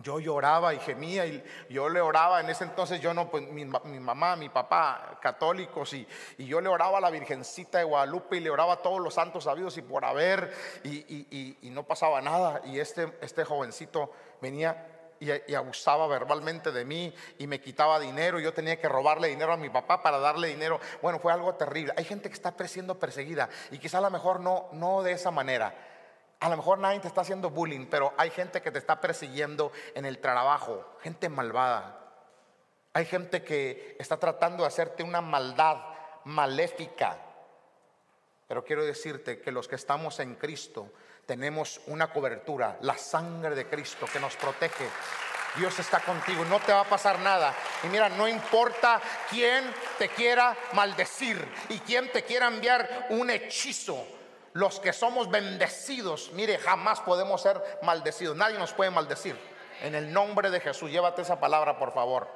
yo 0.01 0.19
lloraba 0.19 0.73
y 0.73 0.79
gemía 0.79 1.25
y 1.25 1.43
yo 1.69 1.89
le 1.89 2.01
oraba, 2.01 2.39
en 2.39 2.49
ese 2.49 2.63
entonces 2.63 3.01
yo 3.01 3.13
no, 3.13 3.29
pues 3.29 3.47
mi, 3.47 3.65
mamá, 3.65 4.35
mi 4.35 4.49
papá, 4.49 5.19
católicos, 5.21 5.93
y, 5.93 6.07
yo 6.37 6.61
le 6.61 6.69
oraba 6.69 6.97
a 6.97 7.01
la 7.01 7.09
Virgencita 7.09 7.79
de 7.79 7.83
Guadalupe 7.83 8.37
y 8.37 8.39
le 8.39 8.49
oraba 8.49 8.73
a 8.73 8.77
todos 8.77 8.99
los 8.99 9.13
santos 9.13 9.43
sabidos 9.43 9.77
y 9.77 9.81
por 9.81 10.05
haber, 10.05 10.53
y, 10.83 11.57
no 11.69 11.83
pasaba 11.83 12.21
nada. 12.21 12.61
Y 12.65 12.79
este, 12.79 13.13
este 13.21 13.45
jovencito 13.45 14.11
venía 14.41 14.87
y, 15.19 15.53
abusaba 15.53 16.07
verbalmente 16.07 16.71
de 16.71 16.85
mí 16.85 17.13
y 17.37 17.47
me 17.47 17.59
quitaba 17.61 17.99
dinero. 17.99 18.39
Y 18.39 18.43
yo 18.43 18.53
tenía 18.53 18.79
que 18.79 18.89
robarle 18.89 19.27
dinero 19.27 19.53
a 19.53 19.57
mi 19.57 19.69
papá 19.69 20.01
para 20.01 20.19
darle 20.19 20.47
dinero. 20.47 20.79
Bueno, 21.01 21.19
fue 21.19 21.31
algo 21.31 21.53
terrible. 21.55 21.93
Hay 21.97 22.05
gente 22.05 22.29
que 22.29 22.35
está 22.35 22.53
siendo 22.67 22.99
perseguida 22.99 23.49
y 23.71 23.77
quizá 23.77 23.99
a 23.99 24.01
lo 24.01 24.09
mejor 24.09 24.39
no, 24.39 24.67
no 24.73 25.03
de 25.03 25.11
esa 25.13 25.31
manera. 25.31 25.75
A 26.39 26.49
lo 26.49 26.55
mejor 26.55 26.79
nadie 26.79 26.99
te 26.99 27.07
está 27.07 27.21
haciendo 27.21 27.49
bullying, 27.49 27.87
pero 27.87 28.13
hay 28.17 28.29
gente 28.29 28.61
que 28.61 28.71
te 28.71 28.79
está 28.79 29.01
persiguiendo 29.01 29.71
en 29.93 30.05
el 30.05 30.19
trabajo, 30.19 30.97
gente 31.01 31.27
malvada. 31.27 31.99
Hay 32.93 33.05
gente 33.05 33.43
que 33.43 33.97
está 33.99 34.17
tratando 34.17 34.63
de 34.63 34.67
hacerte 34.67 35.03
una 35.03 35.21
maldad 35.21 35.77
maléfica. 36.23 37.17
Pero 38.47 38.63
quiero 38.63 38.83
decirte 38.85 39.41
que 39.41 39.51
los 39.51 39.67
que 39.67 39.75
estamos 39.75 40.19
en 40.19 40.35
Cristo 40.35 40.91
tenemos 41.25 41.81
una 41.87 42.11
cobertura, 42.11 42.77
la 42.81 42.97
sangre 42.97 43.53
de 43.53 43.67
Cristo 43.67 44.07
que 44.11 44.19
nos 44.19 44.35
protege. 44.35 44.87
Dios 45.55 45.77
está 45.77 45.99
contigo, 45.99 46.45
no 46.45 46.59
te 46.59 46.73
va 46.73 46.81
a 46.81 46.89
pasar 46.89 47.19
nada. 47.19 47.53
Y 47.83 47.87
mira, 47.87 48.09
no 48.09 48.27
importa 48.27 49.01
quién 49.29 49.71
te 49.97 50.09
quiera 50.09 50.55
maldecir 50.73 51.43
y 51.69 51.79
quién 51.79 52.11
te 52.11 52.23
quiera 52.23 52.47
enviar 52.47 53.07
un 53.09 53.29
hechizo, 53.29 54.07
los 54.53 54.79
que 54.79 54.93
somos 54.93 55.29
bendecidos, 55.29 56.31
mire, 56.33 56.57
jamás 56.57 56.99
podemos 57.01 57.41
ser 57.41 57.61
maldecidos. 57.83 58.35
Nadie 58.35 58.57
nos 58.57 58.73
puede 58.73 58.91
maldecir. 58.91 59.37
En 59.81 59.95
el 59.95 60.11
nombre 60.11 60.49
de 60.49 60.59
Jesús, 60.59 60.91
llévate 60.91 61.21
esa 61.21 61.39
palabra, 61.39 61.77
por 61.77 61.93
favor. 61.93 62.27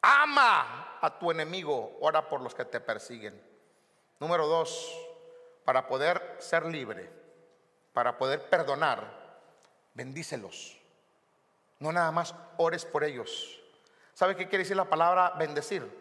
Ama 0.00 0.98
a 1.00 1.18
tu 1.18 1.30
enemigo, 1.30 1.96
ora 2.00 2.28
por 2.28 2.40
los 2.40 2.54
que 2.54 2.64
te 2.64 2.80
persiguen. 2.80 3.40
Número 4.18 4.46
dos, 4.46 4.96
para 5.64 5.86
poder 5.86 6.36
ser 6.38 6.64
libre, 6.66 7.10
para 7.92 8.16
poder 8.16 8.48
perdonar, 8.48 9.40
bendícelos. 9.94 10.78
No 11.78 11.92
nada 11.92 12.12
más 12.12 12.34
ores 12.56 12.84
por 12.84 13.04
ellos. 13.04 13.60
¿Sabe 14.14 14.36
qué 14.36 14.48
quiere 14.48 14.64
decir 14.64 14.76
la 14.76 14.84
palabra 14.84 15.30
bendecir? 15.38 16.00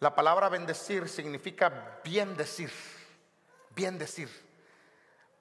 La 0.00 0.14
palabra 0.14 0.48
bendecir 0.48 1.08
significa 1.08 2.00
bien 2.04 2.36
decir 2.36 2.70
bien 3.80 3.98
decir. 3.98 4.28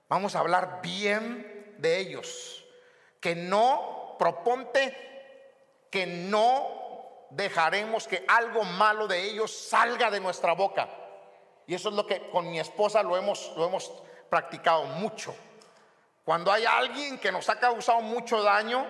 Vamos 0.08 0.34
a 0.34 0.40
hablar 0.40 0.80
bien 0.82 1.76
de 1.78 1.98
ellos. 1.98 2.66
Que 3.20 3.36
no 3.36 4.16
proponte 4.18 4.96
que 5.92 6.06
no 6.06 7.28
dejaremos 7.32 8.08
que 8.08 8.24
algo 8.30 8.64
malo 8.64 9.08
de 9.08 9.22
ellos 9.22 9.52
salga 9.52 10.10
de 10.10 10.22
nuestra 10.22 10.54
boca. 10.54 10.88
Y 11.68 11.76
eso 11.76 11.90
es 11.90 11.96
lo 11.96 12.08
que 12.08 12.30
con 12.30 12.50
mi 12.50 12.62
esposa 12.62 13.04
lo 13.04 13.18
hemos, 13.18 13.52
lo 13.58 13.66
hemos 13.68 13.92
practicado 14.30 14.86
mucho. 14.86 15.36
Cuando 16.24 16.50
hay 16.50 16.64
alguien 16.64 17.20
que 17.20 17.34
nos 17.34 17.50
ha 17.50 17.60
causado 17.60 18.00
mucho 18.00 18.42
daño 18.42 18.88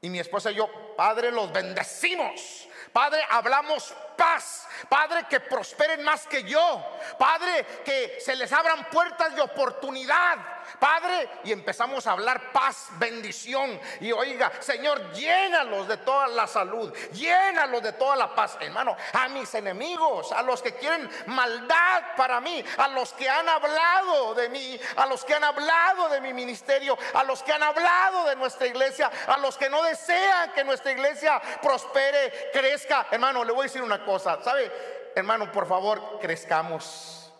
y 0.00 0.08
mi 0.08 0.20
esposa 0.20 0.50
y 0.50 0.54
yo, 0.54 0.70
Padre, 0.96 1.30
los 1.30 1.52
bendecimos. 1.52 2.66
Padre, 2.94 3.20
hablamos 3.28 3.92
paz. 4.16 4.66
Padre, 4.88 5.26
que 5.28 5.40
prosperen 5.40 6.02
más 6.02 6.26
que 6.26 6.42
yo. 6.44 6.84
Padre, 7.18 7.64
que 7.84 8.18
se 8.20 8.36
les 8.36 8.52
abran 8.52 8.88
puertas 8.90 9.34
de 9.34 9.40
oportunidad. 9.40 10.38
Padre, 10.78 11.28
y 11.44 11.52
empezamos 11.52 12.06
a 12.06 12.12
hablar 12.12 12.52
paz, 12.52 12.88
bendición. 12.92 13.80
Y 14.00 14.12
oiga, 14.12 14.50
Señor, 14.60 15.12
llénalos 15.12 15.88
de 15.88 15.98
toda 15.98 16.28
la 16.28 16.46
salud, 16.46 16.92
llénalos 17.12 17.82
de 17.82 17.92
toda 17.92 18.16
la 18.16 18.34
paz. 18.34 18.56
Hermano, 18.60 18.96
a 19.12 19.28
mis 19.28 19.54
enemigos, 19.54 20.32
a 20.32 20.42
los 20.42 20.62
que 20.62 20.74
quieren 20.74 21.08
maldad 21.26 22.16
para 22.16 22.40
mí, 22.40 22.64
a 22.78 22.88
los 22.88 23.12
que 23.12 23.28
han 23.28 23.48
hablado 23.48 24.34
de 24.34 24.48
mí, 24.48 24.80
a 24.96 25.06
los 25.06 25.24
que 25.24 25.34
han 25.34 25.44
hablado 25.44 26.08
de 26.08 26.20
mi 26.20 26.32
ministerio, 26.32 26.96
a 27.14 27.24
los 27.24 27.42
que 27.42 27.52
han 27.52 27.62
hablado 27.62 28.26
de 28.26 28.36
nuestra 28.36 28.66
iglesia, 28.66 29.10
a 29.26 29.36
los 29.38 29.56
que 29.56 29.70
no 29.70 29.82
desean 29.82 30.52
que 30.52 30.64
nuestra 30.64 30.92
iglesia 30.92 31.40
prospere, 31.62 32.50
crezca. 32.52 33.06
Hermano, 33.10 33.44
le 33.44 33.52
voy 33.52 33.62
a 33.62 33.64
decir 33.64 33.82
una 33.82 34.03
cosa, 34.04 34.42
¿sabe? 34.42 34.70
Hermano, 35.14 35.50
por 35.52 35.66
favor, 35.66 36.18
crezcamos. 36.20 37.32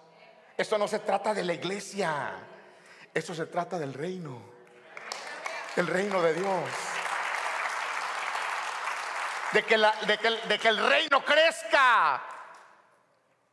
Esto 0.57 0.79
no 0.79 0.87
se 0.87 1.01
trata 1.01 1.35
de 1.35 1.45
la 1.45 1.55
iglesia, 1.55 2.33
esto 3.13 3.35
se 3.35 3.47
trata 3.47 3.79
del 3.79 3.93
reino, 3.93 4.41
del 5.75 5.87
reino 5.87 6.23
de 6.23 6.35
Dios. 6.35 6.71
De 9.53 9.63
que 9.65 10.69
el 10.69 10.89
reino 10.89 11.25
crezca. 11.25 12.23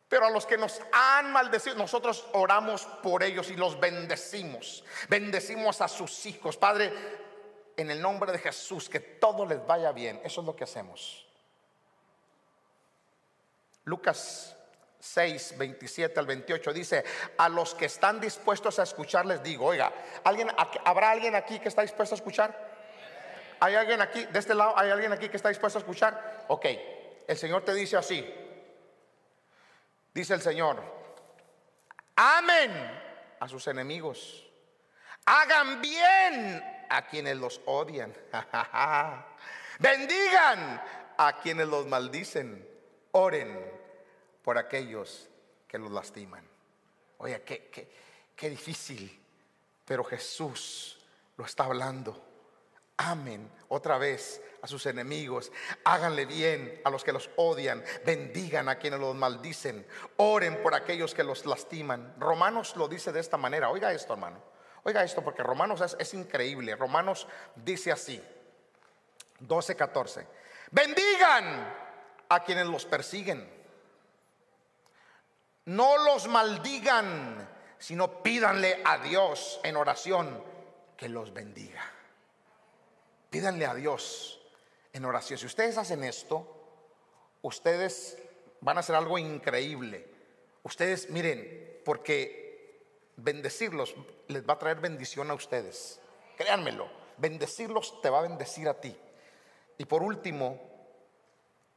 Pero 0.08 0.26
a 0.26 0.30
los 0.30 0.46
que 0.46 0.58
nos 0.58 0.82
han 0.92 1.32
maldecido, 1.32 1.76
nosotros 1.76 2.28
oramos 2.34 2.86
por 3.02 3.24
ellos 3.24 3.50
y 3.50 3.56
los 3.56 3.80
bendecimos. 3.80 4.84
Bendecimos 5.08 5.80
a 5.80 5.88
sus 5.88 6.26
hijos. 6.26 6.58
Padre, 6.58 6.92
en 7.78 7.90
el 7.90 8.02
nombre 8.02 8.32
de 8.32 8.40
Jesús, 8.40 8.90
que 8.90 9.00
todo 9.00 9.46
les 9.46 9.66
vaya 9.66 9.92
bien. 9.92 10.20
Eso 10.24 10.42
es 10.42 10.48
lo 10.48 10.56
que 10.56 10.66
hacemos. 10.66 11.26
Lucas 13.86 14.56
6, 15.02 15.56
27 15.58 16.20
al 16.20 16.28
28 16.28 16.74
dice, 16.74 17.04
a 17.38 17.50
los 17.50 17.74
que 17.74 17.86
están 17.86 18.22
dispuestos 18.22 18.78
a 18.80 18.84
escuchar 18.84 19.26
les 19.26 19.42
digo, 19.42 19.66
oiga, 19.66 19.92
¿alguien, 20.24 20.50
¿habrá 20.86 21.12
alguien 21.12 21.36
aquí 21.36 21.60
que 21.60 21.70
está 21.70 21.82
dispuesto 21.82 22.16
a 22.16 22.18
escuchar? 22.18 22.72
¿Hay 23.60 23.76
alguien 23.76 24.02
aquí, 24.02 24.26
de 24.26 24.40
este 24.40 24.56
lado, 24.56 24.78
hay 24.78 24.90
alguien 24.90 25.12
aquí 25.12 25.30
que 25.30 25.38
está 25.38 25.50
dispuesto 25.50 25.80
a 25.80 25.82
escuchar? 25.82 26.46
Ok, 26.48 26.66
el 27.28 27.38
Señor 27.38 27.64
te 27.64 27.74
dice 27.74 27.98
así, 27.98 28.28
dice 30.14 30.34
el 30.36 30.42
Señor, 30.42 30.82
amen 32.16 32.72
a 33.40 33.48
sus 33.48 33.68
enemigos, 33.68 34.48
hagan 35.26 35.82
bien 35.82 36.64
a 36.90 37.08
quienes 37.08 37.38
los 37.38 37.62
odian, 37.66 38.14
bendigan 39.80 40.82
a 41.18 41.40
quienes 41.42 41.68
los 41.68 41.88
maldicen 41.88 42.71
oren 43.12 43.72
por 44.44 44.58
aquellos 44.58 45.30
que 45.68 45.78
los 45.78 45.92
lastiman. 45.92 46.46
Oye, 47.20 47.42
qué, 47.44 47.70
qué, 47.70 47.92
qué 48.36 48.50
difícil, 48.50 49.20
pero 49.86 50.04
Jesús 50.04 51.00
lo 51.38 51.46
está 51.46 51.66
hablando. 51.66 52.30
Amen 52.98 53.50
otra 53.70 53.98
vez 53.98 54.44
a 54.62 54.68
sus 54.68 54.86
enemigos, 54.86 55.52
háganle 55.86 56.26
bien 56.26 56.82
a 56.84 56.90
los 56.90 57.04
que 57.04 57.14
los 57.14 57.30
odian, 57.38 57.84
bendigan 58.06 58.70
a 58.70 58.76
quienes 58.76 59.00
los 59.00 59.16
maldicen, 59.16 59.88
oren 60.18 60.62
por 60.62 60.76
aquellos 60.76 61.16
que 61.16 61.24
los 61.24 61.46
lastiman. 61.46 62.14
Romanos 62.20 62.76
lo 62.76 62.88
dice 62.88 63.12
de 63.12 63.22
esta 63.22 63.38
manera, 63.38 63.70
oiga 63.70 63.94
esto 63.94 64.14
hermano, 64.14 64.52
Oiga 64.84 65.04
esto 65.04 65.24
porque 65.24 65.44
Romanos 65.44 65.82
es, 65.82 65.96
es 66.00 66.14
increíble. 66.14 66.76
Romanos 66.76 67.28
dice 67.56 67.92
así, 67.92 68.22
12, 69.40 69.76
14. 69.76 70.28
Bendigan 70.72 71.81
a 72.34 72.44
quienes 72.46 72.68
los 72.68 72.86
persiguen. 72.86 73.46
No 75.66 75.98
los 75.98 76.28
maldigan, 76.28 77.48
sino 77.78 78.24
pídanle 78.24 78.82
a 78.86 79.00
Dios 79.00 79.60
en 79.64 79.76
oración 79.76 80.42
que 80.96 81.10
los 81.10 81.34
bendiga. 81.34 81.84
Pídanle 83.30 83.66
a 83.66 83.74
Dios 83.74 84.40
en 84.94 85.04
oración. 85.04 85.38
Si 85.40 85.46
ustedes 85.46 85.78
hacen 85.78 86.06
esto, 86.06 86.48
ustedes 87.42 88.18
van 88.62 88.78
a 88.78 88.80
hacer 88.80 88.96
algo 88.96 89.18
increíble. 89.18 90.08
Ustedes, 90.64 91.10
miren, 91.10 91.82
porque 91.84 93.12
bendecirlos 93.18 93.94
les 94.30 94.48
va 94.48 94.54
a 94.54 94.60
traer 94.60 94.80
bendición 94.80 95.30
a 95.32 95.34
ustedes. 95.34 96.00
Créanmelo, 96.38 96.90
bendecirlos 97.18 98.02
te 98.02 98.10
va 98.10 98.20
a 98.20 98.24
bendecir 98.24 98.70
a 98.70 98.80
ti. 98.80 98.98
Y 99.78 99.84
por 99.84 100.02
último, 100.02 100.71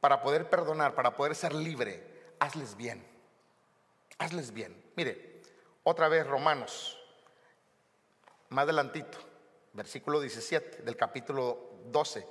para 0.05 0.21
poder 0.21 0.47
perdonar, 0.47 0.93
para 0.93 1.15
poder 1.15 1.33
ser 1.33 1.51
libre, 1.51 2.35
hazles 2.39 2.77
bien. 2.77 3.03
Hazles 4.19 4.53
bien. 4.53 4.91
Mire, 4.95 5.41
otra 5.81 6.07
vez 6.09 6.27
Romanos, 6.27 7.03
más 8.49 8.65
adelantito, 8.65 9.17
versículo 9.73 10.19
17 10.19 10.83
del 10.83 10.95
capítulo 10.95 11.71
12, 11.85 12.23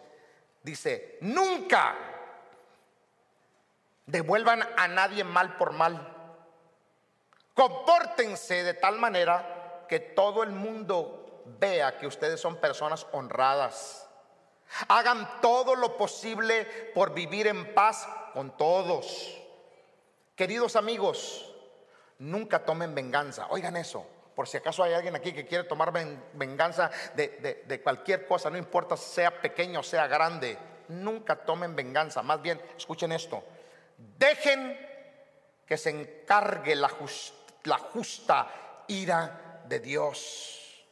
dice, 0.62 1.18
nunca 1.22 1.96
devuelvan 4.06 4.62
a 4.76 4.86
nadie 4.86 5.24
mal 5.24 5.56
por 5.56 5.72
mal. 5.72 6.38
Compórtense 7.54 8.62
de 8.62 8.74
tal 8.74 9.00
manera 9.00 9.84
que 9.88 9.98
todo 9.98 10.44
el 10.44 10.52
mundo 10.52 11.42
vea 11.58 11.98
que 11.98 12.06
ustedes 12.06 12.40
son 12.40 12.54
personas 12.54 13.04
honradas. 13.10 14.08
Hagan 14.88 15.40
todo 15.40 15.74
lo 15.76 15.96
posible 15.96 16.64
por 16.94 17.14
vivir 17.14 17.46
en 17.46 17.74
paz 17.74 18.08
con 18.32 18.56
todos. 18.56 19.40
Queridos 20.34 20.76
amigos, 20.76 21.54
nunca 22.18 22.64
tomen 22.64 22.94
venganza. 22.94 23.46
Oigan 23.50 23.76
eso. 23.76 24.06
Por 24.34 24.48
si 24.48 24.56
acaso 24.56 24.82
hay 24.82 24.94
alguien 24.94 25.14
aquí 25.14 25.32
que 25.32 25.46
quiere 25.46 25.64
tomar 25.64 25.92
venganza 26.32 26.90
de, 27.14 27.64
de 27.66 27.82
cualquier 27.82 28.26
cosa, 28.26 28.50
no 28.50 28.58
importa 28.58 28.96
sea 28.96 29.40
pequeño 29.40 29.78
o 29.78 29.84
sea 29.84 30.08
grande, 30.08 30.58
nunca 30.88 31.36
tomen 31.36 31.76
venganza. 31.76 32.20
Más 32.20 32.42
bien, 32.42 32.60
escuchen 32.76 33.12
esto, 33.12 33.44
Dejen 33.96 34.76
que 35.66 35.76
se 35.76 35.90
encargue 35.90 36.74
la, 36.74 36.88
justa 36.88 38.84
ira 38.88 39.62
de 39.66 39.80
Dios. 39.80 40.84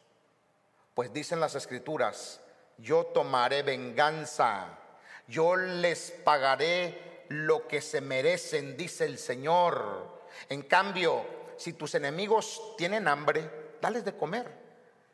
Pues 0.93 1.11
dicen 1.13 1.39
las 1.39 1.55
escrituras, 1.55 2.41
yo 2.77 3.05
tomaré 3.07 3.63
venganza, 3.63 4.79
yo 5.27 5.55
les 5.55 6.11
pagaré 6.23 7.25
lo 7.29 7.67
que 7.67 7.81
se 7.81 8.01
merecen, 8.01 8.77
dice 8.77 9.05
el 9.05 9.17
Señor. 9.17 10.23
En 10.49 10.63
cambio, 10.63 11.25
si 11.57 11.73
tus 11.73 11.95
enemigos 11.95 12.75
tienen 12.77 13.07
hambre, 13.07 13.77
dales 13.81 14.03
de 14.05 14.15
comer. 14.15 14.51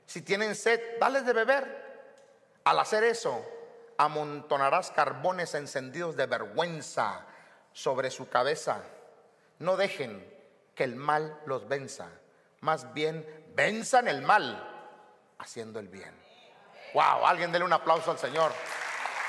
Si 0.06 0.22
tienen 0.22 0.56
sed, 0.56 0.80
dales 1.00 1.26
de 1.26 1.34
beber. 1.34 1.90
Al 2.64 2.80
hacer 2.80 3.04
eso, 3.04 3.46
amontonarás 3.98 4.92
carbones 4.92 5.54
encendidos 5.56 6.16
de 6.16 6.26
vergüenza 6.26 7.26
sobre 7.74 8.10
su 8.10 8.30
cabeza. 8.30 8.84
No 9.60 9.78
dejen 9.78 10.26
que 10.74 10.84
el 10.84 10.96
mal 10.96 11.40
los 11.46 11.68
venza. 11.68 12.10
Más 12.62 12.94
bien, 12.94 13.26
venzan 13.56 14.08
el 14.08 14.22
mal 14.22 14.66
haciendo 15.38 15.80
el 15.80 15.88
bien. 15.88 16.29
Wow, 16.94 17.26
alguien 17.26 17.52
dele 17.52 17.66
un 17.66 17.74
aplauso 17.74 18.12
al 18.12 18.18
Señor. 18.18 18.52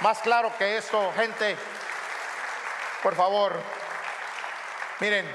Más 0.01 0.19
claro 0.21 0.53
que 0.59 0.79
esto, 0.79 1.13
gente. 1.13 1.57
Por 3.03 3.15
favor, 3.15 3.55
miren. 5.01 5.27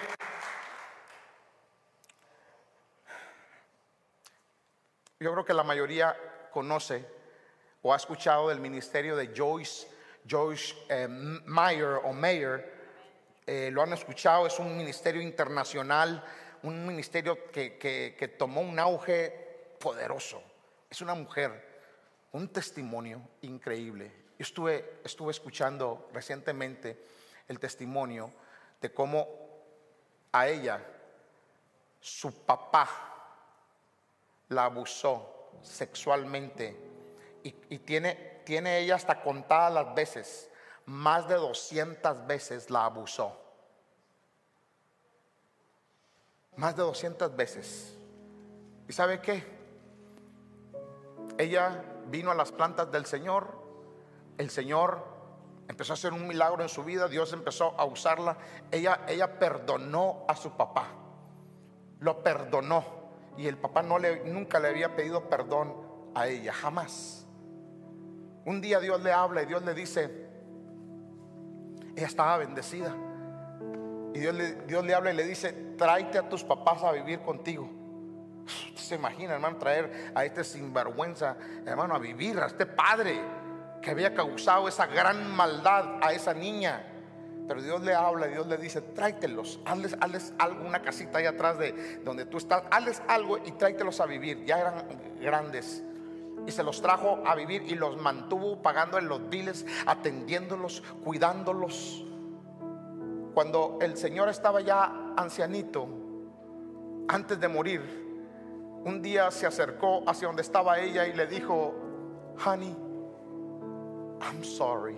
Yo 5.20 5.32
creo 5.32 5.46
que 5.46 5.54
la 5.54 5.64
mayoría 5.64 6.16
conoce 6.52 7.06
o 7.82 7.94
ha 7.94 7.98
escuchado 7.98 8.50
del 8.50 8.60
ministerio 8.60 9.16
de 9.16 9.32
Joyce, 9.36 9.88
Joyce 10.28 10.76
eh, 10.90 11.08
Meyer 11.08 12.02
o 12.04 12.14
Mayer, 12.14 12.74
eh, 13.46 13.70
lo 13.72 13.84
han 13.84 13.94
escuchado, 13.94 14.48
es 14.48 14.58
un 14.58 14.76
ministerio 14.76 15.22
internacional, 15.22 16.24
un 16.64 16.86
ministerio 16.86 17.52
que, 17.52 18.36
tomó 18.38 18.62
un 18.62 18.80
auge 18.80 19.78
poderoso. 19.80 20.42
Es 20.90 21.02
una 21.02 21.14
mujer, 21.14 21.75
un 22.36 22.50
testimonio 22.50 23.22
increíble. 23.44 24.12
Yo 24.38 24.44
estuve, 24.44 25.00
estuve 25.06 25.32
escuchando 25.32 26.10
recientemente 26.12 27.02
el 27.48 27.60
testimonio 27.60 28.30
de 28.82 28.94
cómo 28.94 29.26
a 30.34 30.46
ella 30.50 30.86
su 32.02 32.44
papá 32.44 32.90
la 34.50 34.66
abusó 34.66 35.52
sexualmente 35.62 36.78
y, 37.42 37.78
tiene, 37.80 38.42
tiene 38.44 38.80
ella 38.80 38.96
hasta 38.96 39.22
contadas 39.22 39.74
las 39.74 39.96
veces 39.96 40.50
más 40.88 41.30
de 41.30 41.36
200 41.36 42.28
veces 42.28 42.70
la 42.70 42.84
abusó. 42.84 43.42
Más 46.58 46.76
de 46.76 46.84
200 46.84 47.34
veces. 47.34 47.98
¿Y 48.90 48.92
sabe 48.94 49.22
qué? 49.22 49.42
Ella 51.38 51.95
vino 52.08 52.32
a 52.32 52.36
las 52.36 52.52
plantas 52.52 52.92
del 52.92 53.06
Señor. 53.06 53.48
El 54.38 54.50
Señor 54.50 55.04
empezó 55.68 55.94
a 55.94 55.96
hacer 55.96 56.14
un 56.14 56.28
milagro 56.28 56.62
en 56.64 56.70
su 56.70 56.84
vida. 56.84 57.08
Dios 57.08 57.34
empezó 57.34 57.74
a 57.80 57.86
usarla. 57.86 58.38
Ella, 58.72 59.02
ella 59.08 59.40
perdonó 59.40 60.26
a 60.28 60.36
su 60.36 60.52
papá. 60.52 60.88
Lo 62.00 62.24
perdonó. 62.24 62.84
Y 63.38 63.48
el 63.48 63.58
papá 63.58 63.82
no 63.82 64.00
le, 64.00 64.24
nunca 64.26 64.60
le 64.60 64.70
había 64.70 64.96
pedido 64.96 65.30
perdón 65.30 65.74
a 66.14 66.28
ella. 66.28 66.54
Jamás. 66.54 67.26
Un 68.46 68.62
día 68.62 68.80
Dios 68.80 69.02
le 69.02 69.12
habla 69.12 69.42
y 69.42 69.46
Dios 69.48 69.64
le 69.64 69.74
dice, 69.74 70.30
ella 71.96 72.08
estaba 72.08 72.38
bendecida. 72.38 72.96
Y 74.14 74.20
Dios 74.20 74.36
le, 74.36 74.54
Dios 74.64 74.86
le 74.86 74.94
habla 74.94 75.12
y 75.12 75.16
le 75.16 75.26
dice, 75.26 75.52
tráete 75.78 76.18
a 76.18 76.30
tus 76.30 76.44
papás 76.44 76.84
a 76.84 76.92
vivir 76.92 77.22
contigo. 77.22 77.70
Se 78.86 78.96
imagina, 78.96 79.34
hermano, 79.34 79.58
traer 79.58 80.12
a 80.16 80.24
este 80.24 80.44
sinvergüenza, 80.44 81.36
hermano, 81.66 81.96
a 81.96 82.00
vivir, 82.00 82.40
a 82.40 82.46
este 82.46 82.66
padre 82.66 83.20
que 83.82 83.92
había 83.92 84.14
causado 84.14 84.68
esa 84.68 84.88
gran 84.88 85.36
maldad 85.36 86.00
a 86.02 86.14
esa 86.14 86.34
niña. 86.34 86.84
Pero 87.48 87.62
Dios 87.62 87.82
le 87.84 87.94
habla 87.94 88.28
Dios 88.28 88.48
le 88.48 88.58
dice, 88.58 88.82
tráetelos, 88.82 89.60
hazles, 89.66 89.96
hazles 90.00 90.34
algo, 90.40 90.66
una 90.66 90.82
casita 90.82 91.20
ahí 91.20 91.26
atrás 91.26 91.60
de 91.60 92.00
donde 92.04 92.26
tú 92.26 92.38
estás, 92.38 92.64
hazles 92.72 93.02
algo 93.08 93.38
y 93.38 93.52
tráetelos 93.52 94.00
a 94.00 94.06
vivir. 94.06 94.46
Ya 94.46 94.60
eran 94.60 94.88
grandes 95.22 95.84
y 96.48 96.52
se 96.52 96.64
los 96.64 96.82
trajo 96.82 97.24
a 97.26 97.36
vivir 97.36 97.64
y 97.64 97.76
los 97.76 97.98
mantuvo 98.02 98.62
pagando 98.62 98.98
en 98.98 99.08
los 99.08 99.30
biles, 99.30 99.66
atendiéndolos, 99.86 100.84
cuidándolos. 101.04 102.04
Cuando 103.34 103.78
el 103.82 103.98
Señor 103.98 104.30
estaba 104.30 104.62
ya 104.62 105.14
ancianito, 105.18 105.88
antes 107.08 107.40
de 107.40 107.48
morir, 107.48 108.05
un 108.86 109.02
día 109.02 109.32
se 109.32 109.48
acercó 109.48 110.04
hacia 110.08 110.28
donde 110.28 110.44
estaba 110.44 110.80
ella 110.80 111.08
y 111.08 111.14
le 111.14 111.26
dijo, 111.26 111.74
honey, 112.46 112.76
I'm 114.22 114.44
sorry, 114.44 114.96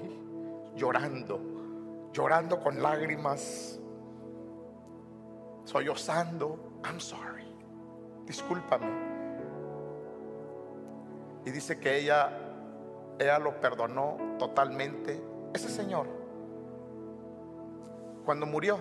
llorando, 0.76 1.40
llorando 2.12 2.60
con 2.60 2.82
lágrimas, 2.82 3.80
sollozando, 5.64 6.60
I'm 6.84 7.00
sorry, 7.00 7.48
discúlpame. 8.26 9.08
Y 11.46 11.52
dice 11.52 11.80
que 11.80 11.98
ella, 11.98 12.30
ella 13.18 13.40
lo 13.40 13.62
perdonó 13.62 14.18
totalmente. 14.38 15.24
Ese 15.54 15.70
señor, 15.70 16.08
cuando 18.26 18.46
murió, 18.46 18.80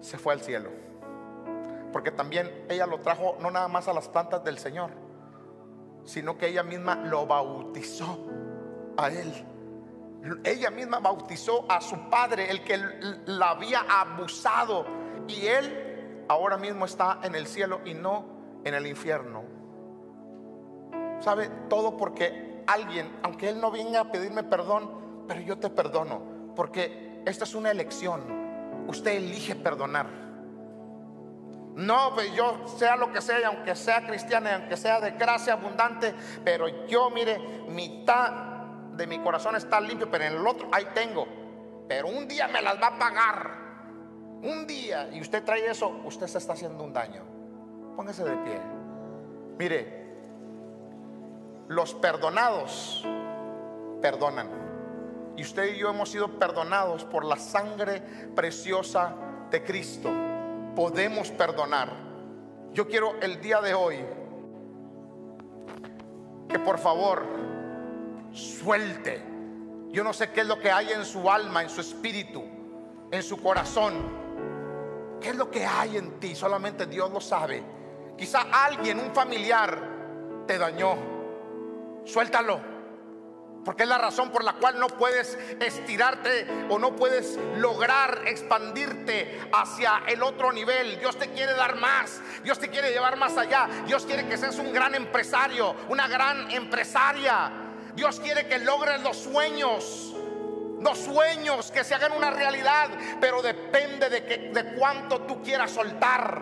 se 0.00 0.16
fue 0.16 0.32
al 0.32 0.40
cielo. 0.40 0.87
Porque 1.92 2.10
también 2.10 2.66
ella 2.68 2.86
lo 2.86 3.00
trajo 3.00 3.36
no 3.40 3.50
nada 3.50 3.68
más 3.68 3.88
a 3.88 3.92
las 3.92 4.08
plantas 4.08 4.44
del 4.44 4.58
Señor, 4.58 4.90
sino 6.04 6.36
que 6.36 6.48
ella 6.48 6.62
misma 6.62 6.96
lo 6.96 7.26
bautizó 7.26 8.18
a 8.96 9.08
él. 9.08 9.32
Ella 10.44 10.70
misma 10.70 10.98
bautizó 10.98 11.64
a 11.70 11.80
su 11.80 12.08
padre, 12.10 12.50
el 12.50 12.64
que 12.64 12.76
la 13.26 13.50
había 13.50 13.80
abusado. 13.88 14.84
Y 15.28 15.46
él 15.46 16.24
ahora 16.28 16.56
mismo 16.56 16.84
está 16.84 17.20
en 17.22 17.34
el 17.34 17.46
cielo 17.46 17.80
y 17.84 17.94
no 17.94 18.24
en 18.64 18.74
el 18.74 18.86
infierno. 18.86 19.44
¿Sabe? 21.20 21.48
Todo 21.68 21.96
porque 21.96 22.62
alguien, 22.66 23.10
aunque 23.22 23.48
Él 23.48 23.60
no 23.60 23.70
venga 23.70 24.00
a 24.00 24.12
pedirme 24.12 24.44
perdón, 24.44 25.24
pero 25.26 25.40
yo 25.40 25.58
te 25.58 25.70
perdono. 25.70 26.22
Porque 26.54 27.22
esta 27.26 27.44
es 27.44 27.54
una 27.54 27.70
elección. 27.70 28.86
Usted 28.86 29.16
elige 29.16 29.56
perdonar. 29.56 30.27
No, 31.78 32.12
pues 32.12 32.34
yo 32.34 32.66
sea 32.66 32.96
lo 32.96 33.12
que 33.12 33.20
sea, 33.20 33.46
aunque 33.46 33.76
sea 33.76 34.04
cristiana, 34.04 34.56
aunque 34.56 34.76
sea 34.76 35.00
de 35.00 35.12
gracia 35.12 35.52
abundante, 35.52 36.12
pero 36.44 36.66
yo 36.88 37.08
mire, 37.08 37.38
mitad 37.68 38.32
de 38.94 39.06
mi 39.06 39.20
corazón 39.20 39.54
está 39.54 39.80
limpio, 39.80 40.10
pero 40.10 40.24
en 40.24 40.32
el 40.32 40.44
otro 40.44 40.68
ahí 40.72 40.88
tengo. 40.92 41.28
Pero 41.86 42.08
un 42.08 42.26
día 42.26 42.48
me 42.48 42.60
las 42.60 42.82
va 42.82 42.88
a 42.88 42.98
pagar. 42.98 43.50
Un 44.42 44.66
día, 44.66 45.08
y 45.12 45.20
usted 45.20 45.44
trae 45.44 45.70
eso, 45.70 46.00
usted 46.04 46.26
se 46.26 46.38
está 46.38 46.54
haciendo 46.54 46.82
un 46.82 46.92
daño. 46.92 47.22
Póngase 47.94 48.24
de 48.24 48.36
pie. 48.38 48.60
Mire, 49.56 50.16
los 51.68 51.94
perdonados 51.94 53.06
perdonan. 54.02 54.50
Y 55.36 55.42
usted 55.42 55.76
y 55.76 55.78
yo 55.78 55.90
hemos 55.90 56.10
sido 56.10 56.40
perdonados 56.40 57.04
por 57.04 57.24
la 57.24 57.36
sangre 57.36 58.00
preciosa 58.34 59.14
de 59.52 59.62
Cristo. 59.62 60.10
Podemos 60.78 61.32
perdonar. 61.32 61.90
Yo 62.72 62.86
quiero 62.86 63.16
el 63.20 63.40
día 63.40 63.60
de 63.60 63.74
hoy 63.74 63.96
que 66.48 66.60
por 66.60 66.78
favor 66.78 67.26
suelte. 68.30 69.20
Yo 69.90 70.04
no 70.04 70.12
sé 70.12 70.30
qué 70.30 70.42
es 70.42 70.46
lo 70.46 70.60
que 70.60 70.70
hay 70.70 70.90
en 70.92 71.04
su 71.04 71.28
alma, 71.28 71.64
en 71.64 71.68
su 71.68 71.80
espíritu, 71.80 72.44
en 73.10 73.24
su 73.24 73.42
corazón. 73.42 73.94
¿Qué 75.20 75.30
es 75.30 75.34
lo 75.34 75.50
que 75.50 75.66
hay 75.66 75.96
en 75.96 76.20
ti? 76.20 76.36
Solamente 76.36 76.86
Dios 76.86 77.10
lo 77.10 77.20
sabe. 77.20 77.60
Quizá 78.16 78.42
alguien, 78.42 79.00
un 79.00 79.12
familiar, 79.12 80.44
te 80.46 80.58
dañó. 80.58 80.94
Suéltalo. 82.04 82.77
Porque 83.68 83.82
es 83.82 83.88
la 83.90 83.98
razón 83.98 84.30
por 84.30 84.44
la 84.44 84.54
cual 84.54 84.80
no 84.80 84.86
puedes 84.86 85.36
estirarte 85.60 86.46
o 86.70 86.78
no 86.78 86.96
puedes 86.96 87.38
lograr 87.58 88.22
expandirte 88.24 89.42
hacia 89.52 90.04
el 90.06 90.22
otro 90.22 90.52
nivel. 90.52 90.98
Dios 90.98 91.18
te 91.18 91.28
quiere 91.32 91.52
dar 91.52 91.76
más. 91.76 92.22
Dios 92.42 92.58
te 92.58 92.70
quiere 92.70 92.92
llevar 92.92 93.18
más 93.18 93.36
allá. 93.36 93.68
Dios 93.86 94.06
quiere 94.06 94.26
que 94.26 94.38
seas 94.38 94.56
un 94.56 94.72
gran 94.72 94.94
empresario, 94.94 95.76
una 95.90 96.08
gran 96.08 96.50
empresaria. 96.50 97.52
Dios 97.94 98.18
quiere 98.20 98.46
que 98.48 98.58
logres 98.60 99.02
los 99.02 99.18
sueños. 99.18 100.14
Los 100.80 101.00
sueños 101.00 101.70
que 101.70 101.84
se 101.84 101.94
hagan 101.94 102.12
una 102.12 102.30
realidad, 102.30 102.88
pero 103.20 103.42
depende 103.42 104.08
de, 104.08 104.24
que, 104.24 104.38
de 104.50 104.64
cuánto 104.76 105.20
tú 105.26 105.42
quieras 105.42 105.72
soltar. 105.72 106.40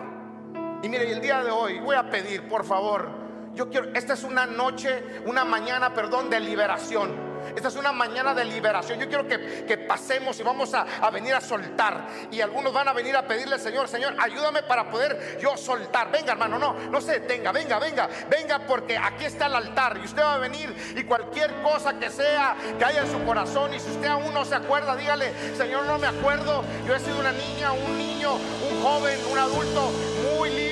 Y 0.81 0.87
mire, 0.87 1.11
el 1.11 1.19
día 1.19 1.43
de 1.43 1.51
hoy 1.51 1.79
voy 1.79 1.97
a 1.97 2.09
pedir, 2.09 2.47
por 2.47 2.63
favor, 2.65 3.16
yo 3.57 3.69
quiero, 3.69 3.89
esta 3.95 4.13
es 4.13 4.23
una 4.23 4.45
noche, 4.45 5.03
una 5.25 5.43
mañana, 5.43 5.91
perdón, 5.93 6.29
de 6.29 6.39
liberación. 6.39 7.27
Esta 7.55 7.69
es 7.69 7.75
una 7.75 7.91
mañana 7.91 8.35
de 8.35 8.45
liberación. 8.45 8.99
Yo 8.99 9.07
quiero 9.07 9.27
que, 9.27 9.77
pasemos 9.87 10.39
y 10.39 10.43
vamos 10.43 10.73
a, 10.75 10.85
venir 11.09 11.33
a 11.33 11.41
soltar. 11.41 12.07
Y 12.29 12.39
algunos 12.39 12.71
van 12.71 12.87
a 12.87 12.93
venir 12.93 13.15
a 13.15 13.25
pedirle, 13.25 13.57
Señor, 13.57 13.87
Señor, 13.87 14.15
ayúdame 14.19 14.61
para 14.61 14.91
poder 14.91 15.39
yo 15.41 15.57
soltar. 15.57 16.11
Venga, 16.11 16.33
hermano, 16.33 16.59
no, 16.59 16.73
no 16.73 17.01
se 17.01 17.13
detenga. 17.13 17.51
Venga, 17.51 17.79
venga, 17.79 18.07
venga, 18.29 18.59
porque 18.59 18.95
aquí 18.95 19.25
está 19.25 19.47
el 19.47 19.55
altar. 19.55 19.97
Y 19.97 20.05
usted 20.05 20.21
va 20.21 20.35
a 20.35 20.37
venir 20.37 20.75
y 20.95 21.03
cualquier 21.03 21.51
cosa 21.63 21.97
que 21.97 22.11
sea 22.11 22.55
que 22.77 22.85
haya 22.85 23.01
en 23.01 23.11
su 23.11 23.23
corazón. 23.23 23.73
Y 23.73 23.79
si 23.79 23.89
usted 23.89 24.07
aún 24.07 24.33
no 24.35 24.45
se 24.45 24.53
acuerda, 24.53 24.95
dígale, 24.95 25.33
Señor, 25.55 25.85
no 25.85 25.97
me 25.97 26.07
acuerdo. 26.07 26.63
Yo 26.85 26.95
he 26.95 26.99
sido 26.99 27.19
una 27.19 27.31
niña, 27.31 27.71
un 27.71 27.97
niño, 27.97 28.35
un 28.35 28.83
joven, 28.83 29.19
un 29.31 29.37
adulto 29.37 29.91
muy 30.37 30.49
libre. 30.49 30.66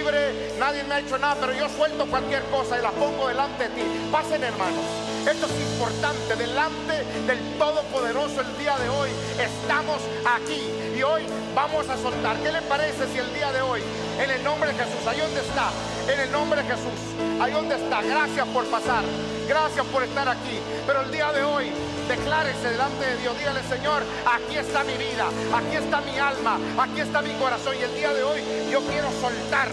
Nadie 0.59 0.83
me 0.83 0.95
ha 0.95 0.99
hecho 0.99 1.17
nada, 1.17 1.35
pero 1.39 1.53
yo 1.53 1.67
suelto 1.67 2.05
cualquier 2.05 2.43
cosa 2.45 2.77
y 2.77 2.81
la 2.81 2.91
pongo 2.91 3.27
delante 3.27 3.63
de 3.63 3.69
ti. 3.69 3.81
Pasen, 4.11 4.43
hermanos. 4.43 4.85
Esto 5.27 5.47
es 5.47 5.71
importante. 5.71 6.35
Delante 6.35 7.03
del 7.25 7.39
Todopoderoso 7.57 8.41
el 8.41 8.57
día 8.59 8.77
de 8.77 8.89
hoy 8.89 9.09
estamos 9.39 10.01
aquí. 10.23 10.61
Y 10.95 11.01
hoy 11.01 11.23
vamos 11.55 11.89
a 11.89 11.97
soltar. 11.97 12.37
¿Qué 12.37 12.51
le 12.51 12.61
parece 12.63 13.07
si 13.11 13.17
el 13.17 13.33
día 13.33 13.51
de 13.51 13.61
hoy, 13.61 13.81
en 14.19 14.29
el 14.29 14.43
nombre 14.43 14.71
de 14.71 14.75
Jesús, 14.75 15.07
ahí 15.07 15.19
donde 15.19 15.41
está, 15.41 15.71
en 16.07 16.19
el 16.19 16.31
nombre 16.31 16.61
de 16.61 16.69
Jesús, 16.69 16.99
ahí 17.41 17.51
donde 17.51 17.75
está, 17.75 18.01
gracias 18.03 18.47
por 18.49 18.65
pasar, 18.65 19.03
gracias 19.47 19.85
por 19.87 20.03
estar 20.03 20.29
aquí. 20.29 20.59
Pero 20.85 21.01
el 21.01 21.11
día 21.11 21.31
de 21.31 21.43
hoy, 21.43 21.71
declárese 22.07 22.69
delante 22.69 23.05
de 23.05 23.17
Dios, 23.17 23.37
dígale 23.37 23.63
Señor, 23.63 24.03
aquí 24.25 24.57
está 24.57 24.83
mi 24.83 24.93
vida, 24.93 25.27
aquí 25.53 25.75
está 25.75 26.01
mi 26.01 26.17
alma, 26.17 26.59
aquí 26.77 27.01
está 27.01 27.21
mi 27.21 27.33
corazón. 27.33 27.75
Y 27.79 27.83
el 27.83 27.93
día 27.95 28.13
de 28.13 28.23
hoy 28.23 28.41
yo 28.71 28.81
quiero 28.81 29.09
soltar. 29.21 29.69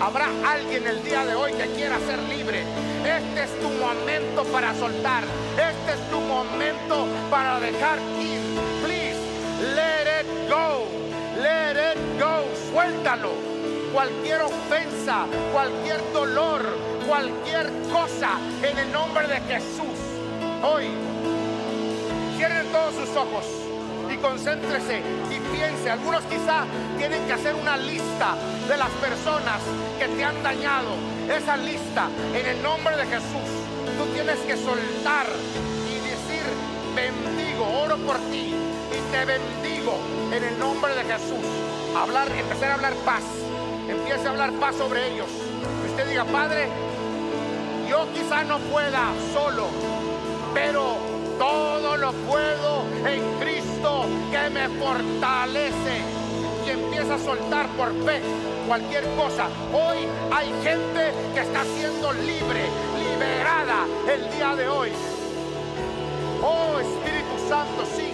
Habrá 0.00 0.28
alguien 0.46 0.86
el 0.86 1.02
día 1.04 1.24
de 1.24 1.34
hoy 1.34 1.52
que 1.52 1.66
quiera 1.68 1.98
ser 2.00 2.18
libre 2.24 2.64
este 3.04 3.44
es 3.44 3.60
tu 3.60 3.68
momento 3.68 4.44
para 4.44 4.74
soltar. 4.74 5.24
Este 5.58 5.92
es 5.92 6.10
tu 6.10 6.20
momento 6.20 7.06
para 7.30 7.60
dejar 7.60 7.98
ir. 8.18 8.40
Please, 8.82 9.18
let 9.74 10.20
it 10.20 10.48
go. 10.48 10.86
Let 11.36 11.76
it 11.92 11.98
go. 12.18 12.44
Suéltalo. 12.70 13.32
Cualquier 13.92 14.40
ofensa, 14.40 15.26
cualquier 15.52 16.00
dolor, 16.14 16.62
cualquier 17.06 17.70
cosa 17.92 18.38
en 18.62 18.78
el 18.78 18.90
nombre 18.90 19.28
de 19.28 19.40
Jesús. 19.42 19.98
Hoy, 20.62 20.86
cierren 22.36 22.66
todos 22.72 22.94
sus 22.94 23.16
ojos 23.16 23.44
y 24.12 24.16
concéntrese 24.18 25.02
y 25.30 25.54
piense. 25.54 25.90
Algunos 25.90 26.22
quizá 26.24 26.64
tienen 26.98 27.24
que 27.26 27.32
hacer 27.32 27.54
una 27.54 27.76
lista 27.76 28.36
de 28.68 28.76
las 28.76 28.90
personas 28.90 29.60
que 29.98 30.08
te 30.08 30.24
han 30.24 30.42
dañado 30.42 30.90
esa 31.28 31.56
lista 31.56 32.08
en 32.34 32.46
el 32.46 32.62
nombre 32.62 32.96
de 32.96 33.06
Jesús. 33.06 33.48
Tú 33.98 34.06
tienes 34.12 34.38
que 34.40 34.56
soltar 34.56 35.26
y 35.88 35.94
decir, 36.08 36.44
bendigo, 36.94 37.66
oro 37.82 37.96
por 37.98 38.16
ti 38.30 38.54
y 38.54 39.12
te 39.12 39.24
bendigo 39.24 39.98
en 40.32 40.44
el 40.44 40.58
nombre 40.58 40.94
de 40.94 41.04
Jesús. 41.04 41.44
Hablar, 41.96 42.28
empezar 42.30 42.72
a 42.72 42.74
hablar 42.74 42.94
paz. 43.04 43.22
Empiece 43.88 44.26
a 44.26 44.30
hablar 44.30 44.52
paz 44.54 44.76
sobre 44.76 45.12
ellos. 45.12 45.28
Usted 45.90 46.08
diga, 46.08 46.24
Padre, 46.24 46.68
yo 47.88 48.06
quizá 48.12 48.42
no 48.44 48.58
pueda 48.58 49.12
solo, 49.32 49.68
pero 50.54 51.13
todo 51.38 51.96
lo 51.96 52.12
puedo 52.12 52.84
en 53.06 53.22
Cristo 53.40 54.06
que 54.30 54.50
me 54.50 54.68
fortalece. 54.80 56.02
Y 56.66 56.70
empieza 56.70 57.14
a 57.14 57.18
soltar 57.18 57.68
por 57.76 57.88
fe 58.04 58.20
cualquier 58.66 59.04
cosa. 59.16 59.48
Hoy 59.72 59.98
hay 60.32 60.48
gente 60.62 61.12
que 61.34 61.40
está 61.40 61.62
siendo 61.76 62.12
libre, 62.12 62.64
liberada 62.98 63.86
el 64.08 64.30
día 64.30 64.56
de 64.56 64.68
hoy. 64.68 64.90
Oh 66.42 66.78
Espíritu 66.78 67.48
Santo, 67.48 67.84
sigue. 67.96 68.13